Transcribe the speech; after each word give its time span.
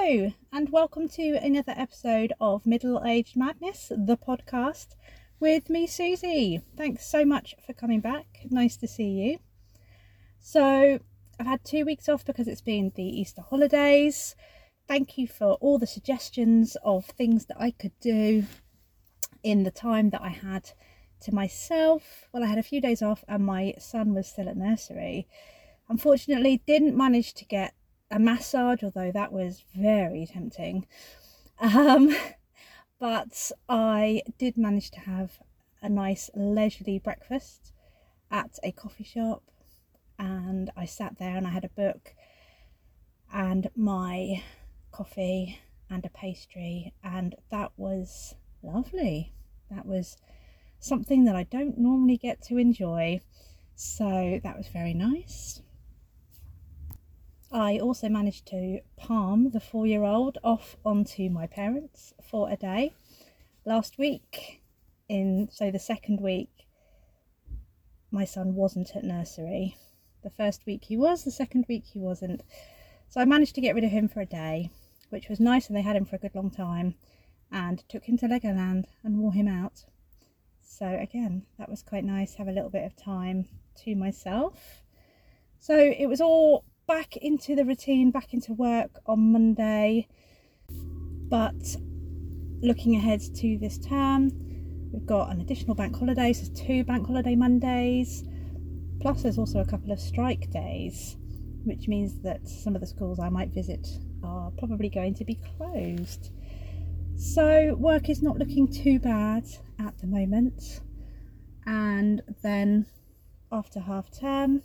Hello, 0.00 0.32
and 0.52 0.70
welcome 0.70 1.08
to 1.08 1.40
another 1.42 1.74
episode 1.76 2.32
of 2.40 2.64
Middle 2.64 3.04
Aged 3.04 3.36
Madness, 3.36 3.90
the 3.90 4.16
podcast, 4.16 4.94
with 5.40 5.68
me, 5.68 5.88
Suzi. 5.88 6.62
Thanks 6.76 7.04
so 7.04 7.24
much 7.24 7.56
for 7.66 7.72
coming 7.72 7.98
back. 7.98 8.46
Nice 8.48 8.76
to 8.76 8.86
see 8.86 9.08
you. 9.08 9.38
So, 10.38 11.00
I've 11.40 11.46
had 11.46 11.64
two 11.64 11.84
weeks 11.84 12.08
off 12.08 12.24
because 12.24 12.46
it's 12.46 12.60
been 12.60 12.92
the 12.94 13.02
Easter 13.02 13.42
holidays. 13.42 14.36
Thank 14.86 15.18
you 15.18 15.26
for 15.26 15.54
all 15.54 15.80
the 15.80 15.86
suggestions 15.86 16.76
of 16.84 17.04
things 17.04 17.46
that 17.46 17.60
I 17.60 17.72
could 17.72 17.98
do 18.00 18.44
in 19.42 19.64
the 19.64 19.72
time 19.72 20.10
that 20.10 20.22
I 20.22 20.28
had 20.28 20.70
to 21.22 21.34
myself. 21.34 22.28
Well, 22.32 22.44
I 22.44 22.46
had 22.46 22.58
a 22.58 22.62
few 22.62 22.80
days 22.80 23.02
off, 23.02 23.24
and 23.26 23.44
my 23.44 23.74
son 23.80 24.14
was 24.14 24.28
still 24.28 24.48
at 24.48 24.56
nursery. 24.56 25.26
Unfortunately, 25.88 26.62
didn't 26.68 26.96
manage 26.96 27.34
to 27.34 27.44
get 27.44 27.74
a 28.10 28.18
massage, 28.18 28.82
although 28.82 29.12
that 29.12 29.32
was 29.32 29.64
very 29.74 30.26
tempting. 30.26 30.86
Um, 31.60 32.14
but 33.00 33.52
I 33.68 34.22
did 34.38 34.56
manage 34.56 34.90
to 34.92 35.00
have 35.00 35.38
a 35.82 35.88
nice 35.88 36.30
leisurely 36.34 36.98
breakfast 36.98 37.72
at 38.30 38.58
a 38.62 38.72
coffee 38.72 39.04
shop, 39.04 39.42
and 40.18 40.70
I 40.76 40.84
sat 40.84 41.18
there 41.18 41.36
and 41.36 41.46
I 41.46 41.50
had 41.50 41.64
a 41.64 41.68
book 41.68 42.14
and 43.32 43.68
my 43.76 44.42
coffee 44.90 45.60
and 45.90 46.04
a 46.04 46.10
pastry, 46.10 46.92
and 47.02 47.34
that 47.50 47.72
was 47.76 48.34
lovely. 48.62 49.32
That 49.70 49.86
was 49.86 50.16
something 50.80 51.24
that 51.24 51.36
I 51.36 51.44
don't 51.44 51.78
normally 51.78 52.16
get 52.16 52.42
to 52.44 52.58
enjoy, 52.58 53.20
so 53.74 54.40
that 54.42 54.56
was 54.56 54.68
very 54.68 54.94
nice. 54.94 55.62
I 57.50 57.78
also 57.78 58.10
managed 58.10 58.46
to 58.48 58.80
palm 58.96 59.50
the 59.50 59.60
four 59.60 59.86
year 59.86 60.04
old 60.04 60.36
off 60.44 60.76
onto 60.84 61.30
my 61.30 61.46
parents 61.46 62.12
for 62.22 62.50
a 62.50 62.56
day 62.56 62.92
last 63.64 63.96
week. 63.96 64.60
In 65.08 65.48
so 65.50 65.70
the 65.70 65.78
second 65.78 66.20
week, 66.20 66.50
my 68.10 68.26
son 68.26 68.54
wasn't 68.54 68.94
at 68.94 69.04
nursery. 69.04 69.76
The 70.22 70.28
first 70.28 70.66
week 70.66 70.84
he 70.84 70.96
was, 70.98 71.24
the 71.24 71.30
second 71.30 71.64
week 71.68 71.84
he 71.86 71.98
wasn't. 71.98 72.42
So 73.08 73.20
I 73.20 73.24
managed 73.24 73.54
to 73.54 73.62
get 73.62 73.74
rid 73.74 73.84
of 73.84 73.90
him 73.90 74.08
for 74.08 74.20
a 74.20 74.26
day, 74.26 74.70
which 75.08 75.30
was 75.30 75.40
nice, 75.40 75.68
and 75.68 75.76
they 75.76 75.82
had 75.82 75.96
him 75.96 76.04
for 76.04 76.16
a 76.16 76.18
good 76.18 76.34
long 76.34 76.50
time 76.50 76.96
and 77.50 77.82
took 77.88 78.04
him 78.04 78.18
to 78.18 78.26
Legoland 78.26 78.84
and 79.02 79.18
wore 79.18 79.32
him 79.32 79.48
out. 79.48 79.84
So 80.60 80.86
again, 80.86 81.46
that 81.58 81.70
was 81.70 81.82
quite 81.82 82.04
nice, 82.04 82.34
have 82.34 82.48
a 82.48 82.52
little 82.52 82.68
bit 82.68 82.84
of 82.84 82.94
time 82.94 83.48
to 83.84 83.94
myself. 83.94 84.82
So 85.58 85.74
it 85.74 86.06
was 86.06 86.20
all 86.20 86.64
back 86.88 87.18
into 87.18 87.54
the 87.54 87.66
routine, 87.66 88.10
back 88.10 88.32
into 88.32 88.54
work 88.54 88.90
on 89.06 89.30
Monday. 89.30 90.08
But 91.28 91.76
looking 92.62 92.96
ahead 92.96 93.20
to 93.36 93.58
this 93.58 93.78
term, 93.78 94.32
we've 94.90 95.06
got 95.06 95.30
an 95.30 95.42
additional 95.42 95.74
bank 95.74 95.94
holiday, 95.94 96.32
so 96.32 96.50
two 96.54 96.82
bank 96.84 97.06
holiday 97.06 97.36
Mondays. 97.36 98.24
Plus, 99.00 99.22
there's 99.22 99.38
also 99.38 99.60
a 99.60 99.66
couple 99.66 99.92
of 99.92 100.00
strike 100.00 100.50
days, 100.50 101.16
which 101.64 101.86
means 101.86 102.20
that 102.22 102.48
some 102.48 102.74
of 102.74 102.80
the 102.80 102.86
schools 102.86 103.20
I 103.20 103.28
might 103.28 103.50
visit 103.50 103.86
are 104.24 104.50
probably 104.58 104.88
going 104.88 105.14
to 105.16 105.24
be 105.24 105.38
closed. 105.56 106.32
So, 107.16 107.76
work 107.78 108.08
is 108.08 108.22
not 108.22 108.38
looking 108.38 108.66
too 108.66 108.98
bad 108.98 109.44
at 109.78 109.98
the 109.98 110.06
moment. 110.06 110.80
And 111.66 112.22
then 112.42 112.86
after 113.52 113.78
half 113.78 114.10
term, 114.10 114.62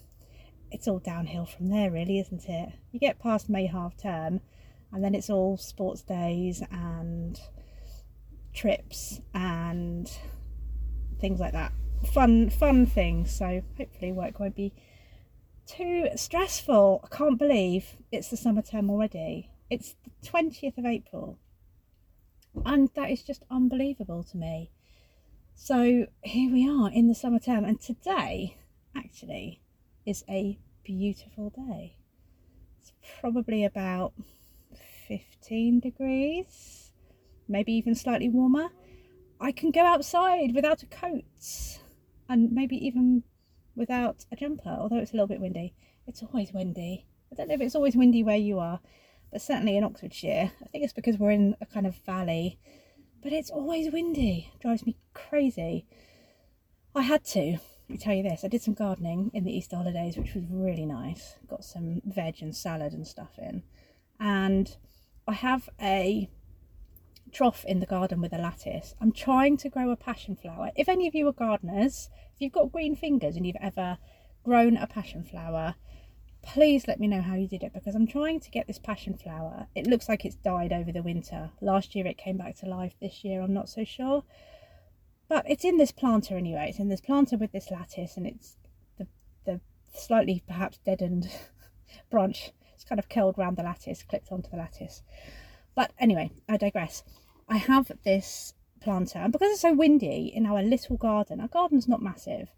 it's 0.74 0.88
all 0.88 1.00
downhill 1.00 1.46
from 1.46 1.70
there, 1.70 1.92
really, 1.92 2.20
isn't 2.20 2.50
it? 2.50 2.70
You 2.92 3.00
get 3.00 3.20
past 3.20 3.48
May 3.48 3.68
half 3.68 3.96
term, 3.96 4.42
and 4.92 5.04
then 5.04 5.16
it's 5.16 5.30
all 5.30 5.56
sports 5.56 6.02
days 6.02 6.64
and 6.72 7.40
trips 8.54 9.22
and 9.34 10.12
things 11.22 11.40
like 11.40 11.54
that. 11.54 11.72
Fun, 12.12 12.50
fun 12.50 12.86
things. 12.86 13.32
So 13.32 13.62
hopefully, 13.78 14.12
work 14.12 14.40
won't 14.40 14.56
be 14.56 14.74
too 15.66 16.08
stressful. 16.16 17.02
I 17.04 17.16
can't 17.16 17.40
believe 17.40 17.96
it's 18.12 18.30
the 18.30 18.38
summer 18.38 18.62
term 18.62 18.90
already. 18.90 19.52
It's 19.70 19.96
the 20.04 20.28
20th 20.28 20.78
of 20.78 20.86
April, 20.86 21.38
and 22.66 22.90
that 22.96 23.10
is 23.12 23.24
just 23.24 23.44
unbelievable 23.50 24.24
to 24.24 24.38
me. 24.38 24.72
So 25.56 26.08
here 26.24 26.52
we 26.52 26.68
are 26.68 26.92
in 26.92 27.08
the 27.08 27.16
summer 27.16 27.40
term, 27.40 27.64
and 27.64 27.80
today, 27.80 28.58
actually, 28.96 29.63
is 30.06 30.24
a 30.30 30.60
beautiful 30.84 31.50
day. 31.50 31.98
It's 32.80 32.92
probably 33.20 33.64
about 33.64 34.14
15 35.08 35.80
degrees, 35.80 36.92
maybe 37.48 37.74
even 37.74 37.96
slightly 37.96 38.30
warmer. 38.30 38.70
I 39.40 39.52
can 39.52 39.72
go 39.72 39.86
outside 39.86 40.54
without 40.54 40.84
a 40.84 40.88
coat 40.88 41.24
and 42.30 42.52
maybe 42.52 42.76
even 42.86 43.24
without 43.76 44.26
a 44.32 44.36
jumper, 44.36 44.70
although 44.70 44.98
it's 44.98 45.12
a 45.12 45.16
little 45.16 45.28
bit 45.28 45.42
windy. 45.42 45.74
It's 46.08 46.24
always 46.24 46.52
windy. 46.54 47.06
I 47.32 47.36
don't 47.36 47.48
know 47.48 47.56
if 47.56 47.62
it's 47.62 47.76
always 47.76 47.96
windy 47.96 48.24
where 48.24 48.38
you 48.38 48.60
are, 48.60 48.80
but 49.32 49.42
certainly 49.42 49.78
in 49.78 49.84
Oxfordshire. 49.84 50.52
I 50.62 50.68
think 50.68 50.84
it's 50.84 50.94
because 50.94 51.18
we're 51.18 51.32
in 51.32 51.56
a 51.62 51.66
kind 51.66 51.88
of 51.88 51.96
valley, 52.06 52.60
but 53.22 53.34
it's 53.34 53.50
always 53.50 53.92
windy. 53.92 54.52
It 54.54 54.62
drives 54.62 54.86
me 54.86 54.98
crazy. 55.14 55.86
I 56.94 57.02
had 57.02 57.24
to 57.26 57.58
me 57.94 58.00
tell 58.00 58.14
you 58.14 58.24
this 58.24 58.44
I 58.44 58.48
did 58.48 58.62
some 58.62 58.74
gardening 58.74 59.32
in 59.34 59.44
the 59.44 59.56
Easter 59.56 59.76
holidays, 59.76 60.18
which 60.18 60.34
was 60.34 60.44
really 60.50 60.86
nice. 60.86 61.36
Got 61.48 61.64
some 61.64 62.02
veg 62.06 62.42
and 62.42 62.56
salad 62.56 62.94
and 62.94 63.08
stuff 63.08 63.38
in. 63.38 63.64
And 64.20 64.76
I 65.28 65.34
have 65.34 65.70
a 65.82 66.30
trough 67.32 67.64
in 67.66 67.80
the 67.80 67.86
garden 67.86 68.22
with 68.22 68.34
a 68.34 68.38
lattice. 68.38 68.96
I'm 69.02 69.12
trying 69.12 69.58
to 69.58 69.70
grow 69.70 69.92
a 69.92 69.96
passion 69.96 70.36
flower. 70.36 70.72
If 70.76 70.90
any 70.90 71.08
of 71.08 71.16
you 71.16 71.28
are 71.28 71.34
gardeners, 71.34 72.10
if 72.36 72.42
you've 72.42 72.52
got 72.52 72.72
green 72.72 72.96
fingers 72.96 73.36
and 73.36 73.46
you've 73.46 73.56
ever 73.62 73.98
grown 74.44 74.76
a 74.78 74.88
passion 74.88 75.24
flower, 75.24 75.76
please 76.42 76.88
let 76.88 77.00
me 77.00 77.08
know 77.08 77.22
how 77.22 77.36
you 77.36 77.48
did 77.48 77.64
it 77.64 77.74
because 77.74 77.96
I'm 77.96 78.08
trying 78.08 78.40
to 78.42 78.52
get 78.52 78.68
this 78.68 78.80
passion 78.80 79.18
flower. 79.18 79.68
It 79.76 79.88
looks 79.88 80.10
like 80.10 80.26
it's 80.26 80.36
died 80.36 80.74
over 80.74 80.92
the 80.92 81.02
winter. 81.02 81.52
Last 81.62 81.96
year 81.96 82.06
it 82.06 82.18
came 82.18 82.38
back 82.38 82.58
to 82.58 82.66
life, 82.66 82.94
this 83.02 83.24
year 83.24 83.42
I'm 83.42 83.54
not 83.54 83.70
so 83.70 83.84
sure. 83.84 84.24
But 85.34 85.50
it's 85.50 85.66
in 85.66 85.78
this 85.78 85.92
planter 85.92 86.38
anyway. 86.38 86.68
It's 86.70 86.78
in 86.78 86.90
this 86.90 87.02
planter 87.02 87.38
with 87.38 87.54
this 87.54 87.72
lattice, 87.72 88.18
and 88.18 88.28
it's 88.28 88.56
the 89.00 89.08
the 89.46 89.62
slightly 89.92 90.44
perhaps 90.46 90.78
deadened 90.86 91.28
branch. 92.12 92.52
It's 92.76 92.84
kind 92.84 93.00
of 93.00 93.10
curled 93.10 93.40
around 93.40 93.58
the 93.58 93.64
lattice, 93.64 94.04
clipped 94.04 94.32
onto 94.32 94.52
the 94.52 94.58
lattice. 94.58 95.02
But 95.74 95.92
anyway, 95.98 96.30
I 96.48 96.58
digress. 96.58 97.04
I 97.50 97.58
have 97.58 97.92
this 98.04 98.54
planter, 98.80 99.18
and 99.18 99.34
because 99.34 99.54
it's 99.54 99.62
so 99.62 99.74
windy 99.74 100.32
in 100.32 100.46
our 100.46 100.62
little 100.62 100.98
garden, 100.98 101.42
our 101.42 101.48
garden's 101.48 101.88
not 101.88 102.04
massive, 102.04 102.50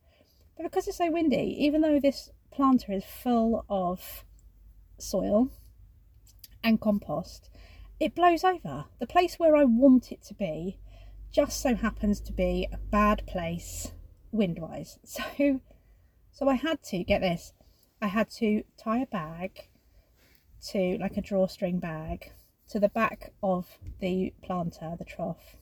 but 0.57 0.63
because 0.63 0.85
it's 0.85 0.97
so 0.97 1.09
windy, 1.09 1.55
even 1.57 1.79
though 1.79 2.01
this 2.01 2.29
planter 2.51 2.91
is 2.91 3.05
full 3.05 3.63
of 3.69 4.25
soil 4.97 5.49
and 6.61 6.81
compost, 6.81 7.49
it 8.01 8.15
blows 8.15 8.43
over. 8.43 8.83
The 8.99 9.07
place 9.07 9.39
where 9.39 9.55
I 9.55 9.63
want 9.63 10.11
it 10.11 10.21
to 10.23 10.33
be 10.33 10.77
just 11.35 11.61
so 11.61 11.75
happens 11.75 12.21
to 12.21 12.31
be 12.31 12.65
a 12.71 12.77
bad 12.77 13.21
place 13.27 13.91
windwise. 14.33 14.97
So 15.05 15.59
so 16.31 16.47
I 16.47 16.55
had 16.55 16.81
to 16.83 17.03
get 17.03 17.19
this. 17.19 17.51
I 18.01 18.07
had 18.07 18.29
to 18.39 18.63
tie 18.77 18.99
a 18.99 19.05
bag 19.05 19.67
to 20.69 20.97
like 20.97 21.17
a 21.17 21.21
drawstring 21.21 21.79
bag 21.79 22.31
to 22.69 22.79
the 22.79 22.87
back 22.87 23.33
of 23.43 23.77
the 23.99 24.33
planter, 24.43 24.95
the 24.97 25.03
trough. 25.03 25.57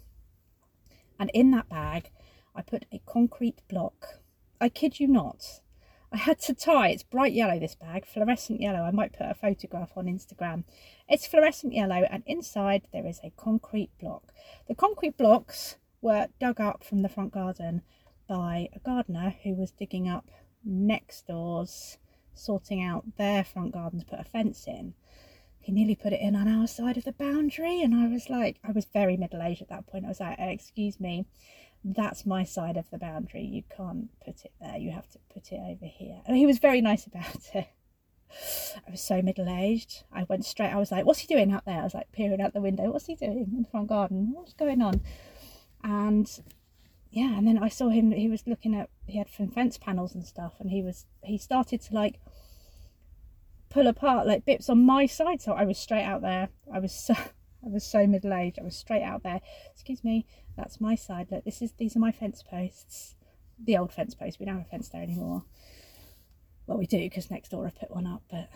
And 1.19 1.31
in 1.33 1.49
that 1.51 1.69
bag, 1.69 2.11
I 2.55 2.61
put 2.61 2.85
a 2.91 3.01
concrete 3.07 3.61
block. 3.67 4.19
I 4.61 4.69
kid 4.69 4.99
you 4.99 5.07
not. 5.07 5.43
I 6.13 6.17
had 6.17 6.39
to 6.41 6.53
tie, 6.53 6.89
it's 6.89 7.01
bright 7.01 7.33
yellow 7.33 7.57
this 7.57 7.73
bag, 7.73 8.05
fluorescent 8.05 8.61
yellow. 8.61 8.83
I 8.83 8.91
might 8.91 9.13
put 9.13 9.31
a 9.31 9.33
photograph 9.33 9.93
on 9.95 10.05
Instagram. 10.05 10.63
It's 11.09 11.25
fluorescent 11.25 11.73
yellow, 11.73 12.05
and 12.09 12.21
inside 12.27 12.83
there 12.93 13.07
is 13.07 13.19
a 13.23 13.33
concrete 13.35 13.89
block. 13.99 14.31
The 14.67 14.75
concrete 14.75 15.17
blocks 15.17 15.77
were 16.01 16.27
dug 16.39 16.61
up 16.61 16.83
from 16.83 17.01
the 17.01 17.09
front 17.09 17.33
garden 17.33 17.81
by 18.27 18.69
a 18.73 18.79
gardener 18.79 19.33
who 19.43 19.55
was 19.55 19.71
digging 19.71 20.07
up 20.07 20.29
next 20.63 21.25
doors, 21.25 21.97
sorting 22.35 22.83
out 22.83 23.17
their 23.17 23.43
front 23.43 23.73
garden 23.73 23.99
to 23.99 24.05
put 24.05 24.19
a 24.19 24.23
fence 24.23 24.67
in. 24.67 24.93
He 25.59 25.71
nearly 25.71 25.95
put 25.95 26.13
it 26.13 26.21
in 26.21 26.35
on 26.35 26.47
our 26.47 26.67
side 26.67 26.97
of 26.97 27.05
the 27.05 27.13
boundary, 27.13 27.81
and 27.81 27.95
I 27.95 28.07
was 28.07 28.29
like, 28.29 28.59
I 28.63 28.71
was 28.71 28.85
very 28.85 29.17
middle 29.17 29.41
aged 29.41 29.63
at 29.63 29.69
that 29.69 29.87
point. 29.87 30.05
I 30.05 30.09
was 30.09 30.19
like, 30.19 30.37
excuse 30.37 30.99
me, 30.99 31.25
that's 31.83 32.25
my 32.25 32.43
side 32.43 32.77
of 32.77 32.89
the 32.89 32.97
boundary. 32.97 33.43
You 33.43 33.63
can't 33.75 34.09
put 34.23 34.45
it 34.45 34.51
there. 34.59 34.77
You 34.77 34.91
have 34.91 35.09
to 35.11 35.19
put 35.33 35.51
it 35.51 35.59
over 35.59 35.85
here. 35.85 36.21
And 36.25 36.37
he 36.37 36.45
was 36.45 36.59
very 36.59 36.81
nice 36.81 37.05
about 37.05 37.37
it. 37.53 37.67
I 38.87 38.91
was 38.91 39.01
so 39.01 39.21
middle 39.21 39.49
aged. 39.49 40.03
I 40.11 40.23
went 40.23 40.45
straight, 40.45 40.71
I 40.71 40.77
was 40.77 40.91
like, 40.91 41.05
what's 41.05 41.19
he 41.19 41.27
doing 41.27 41.51
out 41.51 41.65
there? 41.65 41.79
I 41.79 41.83
was 41.83 41.93
like 41.93 42.11
peering 42.11 42.41
out 42.41 42.53
the 42.53 42.61
window. 42.61 42.89
What's 42.89 43.05
he 43.05 43.15
doing 43.15 43.47
in 43.51 43.63
the 43.63 43.69
front 43.69 43.87
garden? 43.87 44.31
What's 44.33 44.53
going 44.53 44.81
on? 44.81 45.01
And 45.83 46.27
yeah, 47.11 47.37
and 47.37 47.47
then 47.47 47.59
I 47.61 47.69
saw 47.69 47.89
him, 47.89 48.11
he 48.11 48.27
was 48.27 48.47
looking 48.47 48.73
at, 48.73 48.89
he 49.05 49.19
had 49.19 49.29
some 49.29 49.49
fence 49.49 49.77
panels 49.77 50.15
and 50.15 50.25
stuff, 50.25 50.53
and 50.59 50.71
he 50.71 50.81
was, 50.81 51.05
he 51.23 51.37
started 51.37 51.81
to 51.81 51.93
like 51.93 52.19
pull 53.69 53.87
apart 53.87 54.25
like 54.25 54.45
bits 54.45 54.69
on 54.69 54.83
my 54.83 55.05
side. 55.05 55.41
So 55.41 55.53
I 55.53 55.65
was 55.65 55.77
straight 55.77 56.05
out 56.05 56.21
there. 56.21 56.49
I 56.73 56.79
was 56.79 56.91
so 56.91 57.15
I 57.65 57.69
was 57.69 57.83
so 57.83 58.05
middle 58.05 58.33
aged. 58.33 58.59
I 58.59 58.63
was 58.63 58.75
straight 58.75 59.03
out 59.03 59.23
there. 59.23 59.41
Excuse 59.71 60.03
me, 60.03 60.25
that's 60.57 60.81
my 60.81 60.95
side. 60.95 61.27
Look, 61.31 61.45
this 61.45 61.61
is 61.61 61.71
these 61.77 61.95
are 61.95 61.99
my 61.99 62.11
fence 62.11 62.43
posts. 62.43 63.15
The 63.63 63.77
old 63.77 63.93
fence 63.93 64.15
posts. 64.15 64.39
We 64.39 64.45
don't 64.45 64.57
have 64.57 64.65
a 64.65 64.69
fence 64.69 64.89
there 64.89 65.01
anymore. 65.01 65.43
Well, 66.67 66.77
we 66.77 66.85
do 66.85 66.97
because 66.97 67.31
next 67.31 67.49
door 67.49 67.65
I've 67.65 67.75
put 67.75 67.91
one 67.91 68.07
up, 68.07 68.23
but 68.29 68.49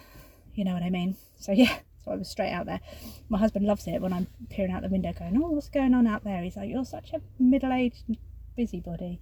you 0.56 0.64
know 0.64 0.74
what 0.74 0.84
I 0.84 0.90
mean. 0.90 1.16
So 1.38 1.52
yeah, 1.52 1.78
so 2.04 2.12
I 2.12 2.16
was 2.16 2.30
straight 2.30 2.52
out 2.52 2.66
there. 2.66 2.82
My 3.30 3.38
husband 3.38 3.66
loves 3.66 3.88
it 3.88 4.02
when 4.02 4.14
I'm 4.14 4.28
peering 4.50 4.72
out 4.72 4.82
the 4.82 4.90
window, 4.90 5.14
going, 5.14 5.38
"Oh, 5.38 5.52
what's 5.52 5.70
going 5.70 5.94
on 5.94 6.08
out 6.08 6.24
there?" 6.24 6.44
He's 6.44 6.58
like, 6.58 6.70
"You're 6.70 6.86
such 6.86 7.14
a 7.14 7.22
middle-aged 7.40 8.18
busybody." 8.56 9.22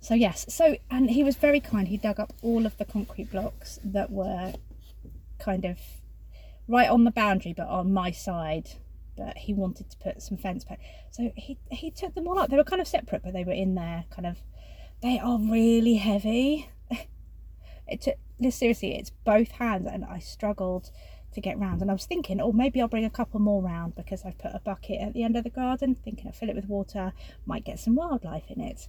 So 0.00 0.14
yes, 0.14 0.46
so 0.48 0.76
and 0.90 1.10
he 1.10 1.24
was 1.24 1.34
very 1.34 1.58
kind. 1.58 1.88
He 1.88 1.96
dug 1.96 2.20
up 2.20 2.32
all 2.42 2.64
of 2.64 2.76
the 2.76 2.84
concrete 2.84 3.30
blocks 3.32 3.80
that 3.82 4.10
were 4.10 4.52
kind 5.38 5.64
of 5.64 5.78
right 6.68 6.88
on 6.88 7.04
the 7.04 7.10
boundary, 7.10 7.52
but 7.52 7.68
on 7.68 7.92
my 7.92 8.10
side. 8.10 8.70
But 9.16 9.38
he 9.38 9.54
wanted 9.54 9.88
to 9.90 9.96
put 9.96 10.20
some 10.20 10.36
fence 10.36 10.64
paint, 10.64 10.80
so 11.10 11.32
he 11.36 11.56
he 11.70 11.90
took 11.90 12.14
them 12.14 12.28
all 12.28 12.38
up. 12.38 12.50
They 12.50 12.56
were 12.56 12.64
kind 12.64 12.82
of 12.82 12.88
separate, 12.88 13.22
but 13.22 13.32
they 13.32 13.44
were 13.44 13.52
in 13.52 13.74
there. 13.74 14.04
Kind 14.10 14.26
of, 14.26 14.36
they 15.02 15.18
are 15.18 15.38
really 15.38 15.94
heavy. 15.94 16.68
it 17.88 18.02
took 18.02 18.16
seriously, 18.50 18.94
it's 18.94 19.10
both 19.24 19.52
hands, 19.52 19.88
and 19.90 20.04
I 20.04 20.18
struggled 20.18 20.90
to 21.32 21.40
get 21.40 21.58
round. 21.58 21.80
And 21.80 21.90
I 21.90 21.94
was 21.94 22.06
thinking, 22.06 22.40
oh, 22.40 22.52
maybe 22.52 22.80
I'll 22.80 22.88
bring 22.88 23.04
a 23.04 23.10
couple 23.10 23.40
more 23.40 23.62
round 23.62 23.94
because 23.94 24.24
I've 24.24 24.38
put 24.38 24.52
a 24.54 24.60
bucket 24.60 25.00
at 25.00 25.12
the 25.12 25.22
end 25.22 25.36
of 25.36 25.44
the 25.44 25.50
garden, 25.50 25.94
thinking 25.94 26.26
I'll 26.26 26.32
fill 26.32 26.50
it 26.50 26.56
with 26.56 26.66
water, 26.66 27.12
might 27.44 27.64
get 27.64 27.78
some 27.78 27.94
wildlife 27.94 28.50
in 28.50 28.60
it. 28.60 28.88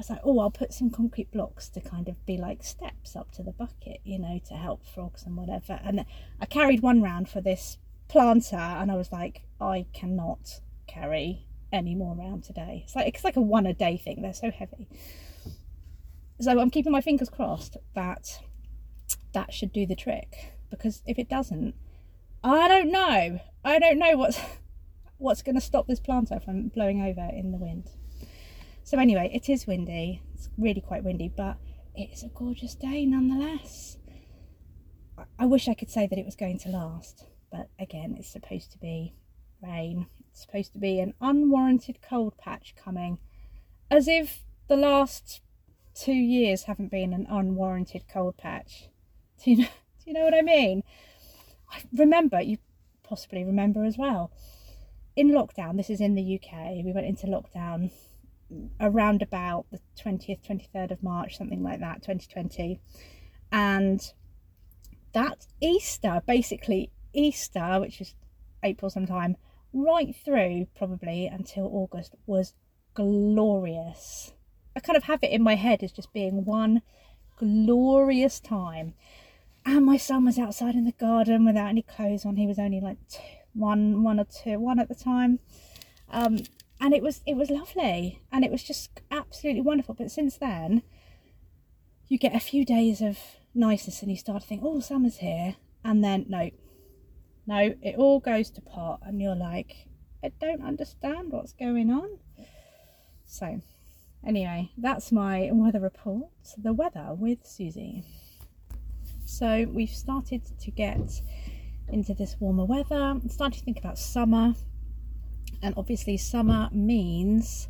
I 0.00 0.02
was 0.02 0.08
like, 0.08 0.20
oh, 0.24 0.38
I'll 0.38 0.50
put 0.50 0.72
some 0.72 0.88
concrete 0.88 1.30
blocks 1.30 1.68
to 1.68 1.78
kind 1.78 2.08
of 2.08 2.24
be 2.24 2.38
like 2.38 2.64
steps 2.64 3.14
up 3.14 3.32
to 3.32 3.42
the 3.42 3.52
bucket, 3.52 4.00
you 4.02 4.18
know, 4.18 4.40
to 4.48 4.54
help 4.54 4.86
frogs 4.86 5.24
and 5.26 5.36
whatever. 5.36 5.78
And 5.84 6.06
I 6.40 6.46
carried 6.46 6.80
one 6.80 7.02
round 7.02 7.28
for 7.28 7.42
this 7.42 7.76
planter, 8.08 8.56
and 8.56 8.90
I 8.90 8.94
was 8.94 9.12
like, 9.12 9.42
I 9.60 9.84
cannot 9.92 10.62
carry 10.86 11.44
any 11.70 11.94
more 11.94 12.14
round 12.14 12.44
today. 12.44 12.80
It's 12.86 12.96
like 12.96 13.08
it's 13.08 13.24
like 13.24 13.36
a 13.36 13.42
one 13.42 13.66
a 13.66 13.74
day 13.74 13.98
thing. 13.98 14.22
They're 14.22 14.32
so 14.32 14.50
heavy. 14.50 14.88
So 16.40 16.58
I'm 16.58 16.70
keeping 16.70 16.92
my 16.92 17.02
fingers 17.02 17.28
crossed 17.28 17.76
that 17.94 18.40
that 19.34 19.52
should 19.52 19.70
do 19.70 19.84
the 19.84 19.94
trick. 19.94 20.54
Because 20.70 21.02
if 21.04 21.18
it 21.18 21.28
doesn't, 21.28 21.74
I 22.42 22.68
don't 22.68 22.90
know. 22.90 23.40
I 23.62 23.78
don't 23.78 23.98
know 23.98 24.16
what's 24.16 24.40
what's 25.18 25.42
going 25.42 25.56
to 25.56 25.60
stop 25.60 25.88
this 25.88 26.00
planter 26.00 26.40
from 26.40 26.68
blowing 26.68 27.02
over 27.02 27.28
in 27.34 27.52
the 27.52 27.58
wind. 27.58 27.90
So 28.90 28.98
anyway, 28.98 29.30
it 29.32 29.48
is 29.48 29.68
windy. 29.68 30.20
It's 30.34 30.48
really 30.58 30.80
quite 30.80 31.04
windy, 31.04 31.28
but 31.28 31.58
it's 31.94 32.24
a 32.24 32.28
gorgeous 32.28 32.74
day 32.74 33.06
nonetheless. 33.06 33.98
I 35.38 35.46
wish 35.46 35.68
I 35.68 35.74
could 35.74 35.90
say 35.90 36.08
that 36.08 36.18
it 36.18 36.24
was 36.24 36.34
going 36.34 36.58
to 36.58 36.70
last, 36.70 37.24
but 37.52 37.68
again, 37.78 38.16
it's 38.18 38.32
supposed 38.32 38.72
to 38.72 38.78
be 38.78 39.14
rain. 39.62 40.06
It's 40.28 40.40
supposed 40.40 40.72
to 40.72 40.80
be 40.80 40.98
an 40.98 41.14
unwarranted 41.20 42.02
cold 42.02 42.36
patch 42.36 42.74
coming, 42.74 43.20
as 43.92 44.08
if 44.08 44.42
the 44.66 44.74
last 44.74 45.40
two 45.94 46.12
years 46.12 46.64
haven't 46.64 46.90
been 46.90 47.12
an 47.12 47.28
unwarranted 47.30 48.06
cold 48.12 48.38
patch. 48.38 48.88
Do 49.44 49.52
you 49.52 49.56
know? 49.58 49.68
Do 50.04 50.04
you 50.06 50.14
know 50.14 50.24
what 50.24 50.34
I 50.34 50.42
mean? 50.42 50.82
I 51.70 51.82
remember 51.92 52.40
you 52.40 52.58
possibly 53.04 53.44
remember 53.44 53.84
as 53.84 53.96
well. 53.96 54.32
In 55.14 55.30
lockdown, 55.30 55.76
this 55.76 55.90
is 55.90 56.00
in 56.00 56.16
the 56.16 56.40
UK. 56.42 56.84
We 56.84 56.92
went 56.92 57.06
into 57.06 57.28
lockdown 57.28 57.92
around 58.80 59.22
about 59.22 59.66
the 59.70 59.80
20th, 60.02 60.46
23rd 60.46 60.90
of 60.90 61.02
March, 61.02 61.36
something 61.36 61.62
like 61.62 61.80
that, 61.80 62.02
2020. 62.02 62.80
And 63.52 64.00
that 65.12 65.46
Easter, 65.60 66.22
basically 66.26 66.90
Easter, 67.12 67.78
which 67.80 68.00
is 68.00 68.14
April 68.62 68.90
sometime, 68.90 69.36
right 69.72 70.14
through 70.24 70.66
probably 70.76 71.26
until 71.26 71.66
August, 71.72 72.14
was 72.26 72.54
glorious. 72.94 74.32
I 74.76 74.80
kind 74.80 74.96
of 74.96 75.04
have 75.04 75.22
it 75.22 75.30
in 75.30 75.42
my 75.42 75.56
head 75.56 75.82
as 75.82 75.92
just 75.92 76.12
being 76.12 76.44
one 76.44 76.82
glorious 77.36 78.40
time. 78.40 78.94
And 79.64 79.84
my 79.84 79.96
son 79.96 80.24
was 80.24 80.38
outside 80.38 80.74
in 80.74 80.84
the 80.84 80.92
garden 80.92 81.44
without 81.44 81.68
any 81.68 81.82
clothes 81.82 82.24
on. 82.24 82.36
He 82.36 82.46
was 82.46 82.58
only 82.58 82.80
like 82.80 82.98
two, 83.08 83.20
one, 83.52 84.02
one 84.02 84.18
or 84.18 84.24
two, 84.24 84.58
one 84.58 84.78
at 84.78 84.88
the 84.88 84.94
time. 84.94 85.38
Um, 86.10 86.38
and 86.80 86.94
it 86.94 87.02
was 87.02 87.20
it 87.26 87.36
was 87.36 87.50
lovely. 87.50 88.22
And 88.32 88.44
it 88.44 88.50
was 88.50 88.62
just 88.62 89.02
absolutely 89.10 89.60
wonderful. 89.60 89.94
But 89.94 90.10
since 90.10 90.36
then 90.38 90.82
you 92.08 92.18
get 92.18 92.34
a 92.34 92.40
few 92.40 92.64
days 92.64 93.00
of 93.00 93.18
niceness 93.54 94.02
and 94.02 94.10
you 94.10 94.16
start 94.16 94.42
to 94.42 94.48
think 94.48 94.62
oh 94.64 94.80
summer's 94.80 95.18
here. 95.18 95.56
And 95.84 96.02
then 96.02 96.26
no 96.28 96.50
no 97.46 97.74
it 97.82 97.96
all 97.98 98.18
goes 98.18 98.50
to 98.52 98.62
pot. 98.62 99.00
And 99.02 99.20
you're 99.20 99.36
like 99.36 99.86
i 100.24 100.30
don't 100.40 100.62
understand 100.62 101.32
what's 101.32 101.52
going 101.52 101.90
on. 101.90 102.18
So 103.26 103.60
anyway 104.26 104.70
that's 104.78 105.12
my 105.12 105.50
weather 105.52 105.80
report. 105.80 106.30
The 106.56 106.72
weather 106.72 107.08
with 107.10 107.44
Suzi. 107.44 108.04
So 109.26 109.66
we've 109.70 109.90
started 109.90 110.42
to 110.60 110.70
get 110.70 111.20
into 111.88 112.14
this 112.14 112.36
warmer 112.40 112.64
weather. 112.64 113.20
Starting 113.28 113.58
to 113.58 113.64
think 113.64 113.78
about 113.78 113.98
summer 113.98 114.54
and 115.62 115.74
obviously 115.76 116.16
summer 116.16 116.68
means 116.72 117.68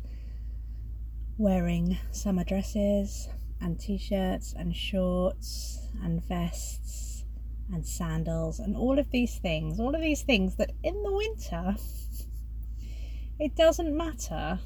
wearing 1.37 1.97
summer 2.11 2.43
dresses 2.43 3.29
and 3.61 3.79
t-shirts 3.79 4.53
and 4.57 4.75
shorts 4.75 5.87
and 6.03 6.23
vests 6.25 7.25
and 7.73 7.85
sandals 7.85 8.59
and 8.59 8.75
all 8.75 8.99
of 8.99 9.09
these 9.11 9.37
things 9.39 9.79
all 9.79 9.95
of 9.95 10.01
these 10.01 10.23
things 10.23 10.55
that 10.55 10.71
in 10.83 11.01
the 11.03 11.11
winter 11.11 11.75
it 13.39 13.55
doesn't 13.55 13.95
matter 13.95 14.59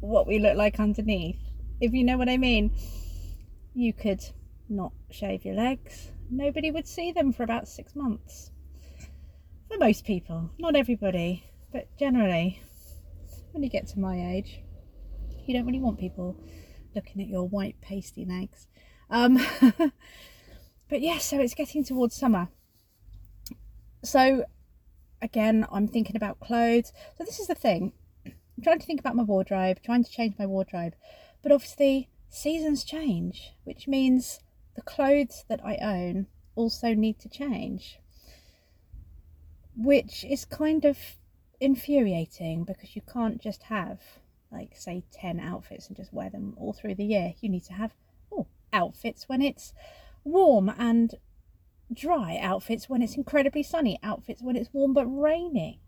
what 0.00 0.26
we 0.26 0.38
look 0.38 0.56
like 0.56 0.78
underneath. 0.78 1.40
If 1.80 1.92
you 1.92 2.04
know 2.04 2.18
what 2.18 2.28
i 2.28 2.36
mean. 2.36 2.70
You 3.74 3.92
could 3.92 4.24
not 4.68 4.92
shave 5.10 5.44
your 5.44 5.54
legs. 5.54 6.10
Nobody 6.30 6.70
would 6.70 6.86
see 6.86 7.12
them 7.12 7.32
for 7.32 7.42
about 7.42 7.68
six 7.68 7.94
months. 7.94 8.50
For 9.68 9.78
most 9.78 10.04
people 10.04 10.50
not 10.58 10.76
everybody 10.76 11.44
but 11.76 11.94
generally, 11.98 12.62
when 13.52 13.62
you 13.62 13.68
get 13.68 13.86
to 13.88 13.98
my 13.98 14.32
age, 14.32 14.62
you 15.44 15.52
don't 15.52 15.66
really 15.66 15.78
want 15.78 15.98
people 15.98 16.34
looking 16.94 17.20
at 17.20 17.28
your 17.28 17.46
white 17.46 17.78
pasty 17.82 18.24
legs. 18.24 18.66
Um, 19.10 19.38
but 20.88 21.02
yeah, 21.02 21.18
so 21.18 21.38
it's 21.38 21.52
getting 21.52 21.84
towards 21.84 22.16
summer. 22.16 22.48
So 24.02 24.46
again, 25.20 25.66
I'm 25.70 25.86
thinking 25.86 26.16
about 26.16 26.40
clothes. 26.40 26.94
So 27.18 27.24
this 27.24 27.40
is 27.40 27.46
the 27.46 27.54
thing. 27.54 27.92
I'm 28.24 28.64
trying 28.64 28.78
to 28.78 28.86
think 28.86 29.00
about 29.00 29.14
my 29.14 29.24
wardrobe, 29.24 29.80
trying 29.84 30.02
to 30.02 30.10
change 30.10 30.34
my 30.38 30.46
wardrobe. 30.46 30.94
But 31.42 31.52
obviously, 31.52 32.08
seasons 32.30 32.84
change, 32.84 33.52
which 33.64 33.86
means 33.86 34.40
the 34.76 34.80
clothes 34.80 35.44
that 35.50 35.60
I 35.62 35.76
own 35.82 36.28
also 36.54 36.94
need 36.94 37.18
to 37.18 37.28
change. 37.28 37.98
Which 39.76 40.24
is 40.24 40.46
kind 40.46 40.86
of 40.86 40.96
infuriating 41.60 42.64
because 42.64 42.94
you 42.94 43.02
can't 43.02 43.40
just 43.40 43.64
have 43.64 44.00
like 44.50 44.76
say 44.76 45.02
10 45.12 45.40
outfits 45.40 45.88
and 45.88 45.96
just 45.96 46.12
wear 46.12 46.30
them 46.30 46.54
all 46.56 46.72
through 46.72 46.94
the 46.94 47.04
year. 47.04 47.34
You 47.40 47.48
need 47.48 47.64
to 47.64 47.72
have 47.72 47.94
oh 48.32 48.46
outfits 48.72 49.28
when 49.28 49.42
it's 49.42 49.72
warm 50.24 50.68
and 50.68 51.14
dry 51.92 52.38
outfits 52.40 52.88
when 52.88 53.02
it's 53.02 53.16
incredibly 53.16 53.62
sunny 53.62 53.98
outfits 54.02 54.42
when 54.42 54.56
it's 54.56 54.72
warm 54.72 54.92
but 54.92 55.06
raining 55.06 55.78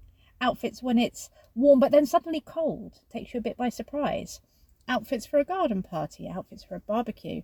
outfits 0.41 0.83
when 0.83 0.97
it's 0.97 1.29
warm 1.55 1.81
but 1.81 1.93
then 1.93 2.07
suddenly 2.07 2.41
cold. 2.41 3.01
Takes 3.11 3.35
you 3.35 3.39
a 3.39 3.43
bit 3.43 3.57
by 3.57 3.69
surprise. 3.69 4.41
Outfits 4.87 5.27
for 5.27 5.39
a 5.39 5.45
garden 5.45 5.83
party 5.83 6.29
outfits 6.29 6.65
for 6.65 6.77
a 6.77 6.81
barbecue 6.81 7.43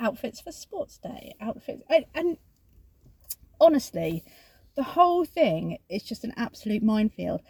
outfits 0.00 0.40
for 0.40 0.50
sports 0.50 0.98
day 0.98 1.32
outfits 1.40 1.82
and, 1.88 2.04
and 2.14 2.38
honestly 3.60 4.24
the 4.74 4.82
whole 4.82 5.24
thing 5.24 5.78
is 5.88 6.02
just 6.02 6.24
an 6.24 6.32
absolute 6.36 6.82
minefield. 6.82 7.42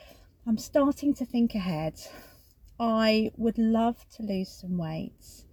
I'm 0.46 0.58
starting 0.58 1.14
to 1.14 1.24
think 1.24 1.54
ahead. 1.54 2.00
I 2.80 3.30
would 3.36 3.58
love 3.58 4.04
to 4.16 4.24
lose 4.24 4.48
some 4.48 4.76
weight, 4.76 5.44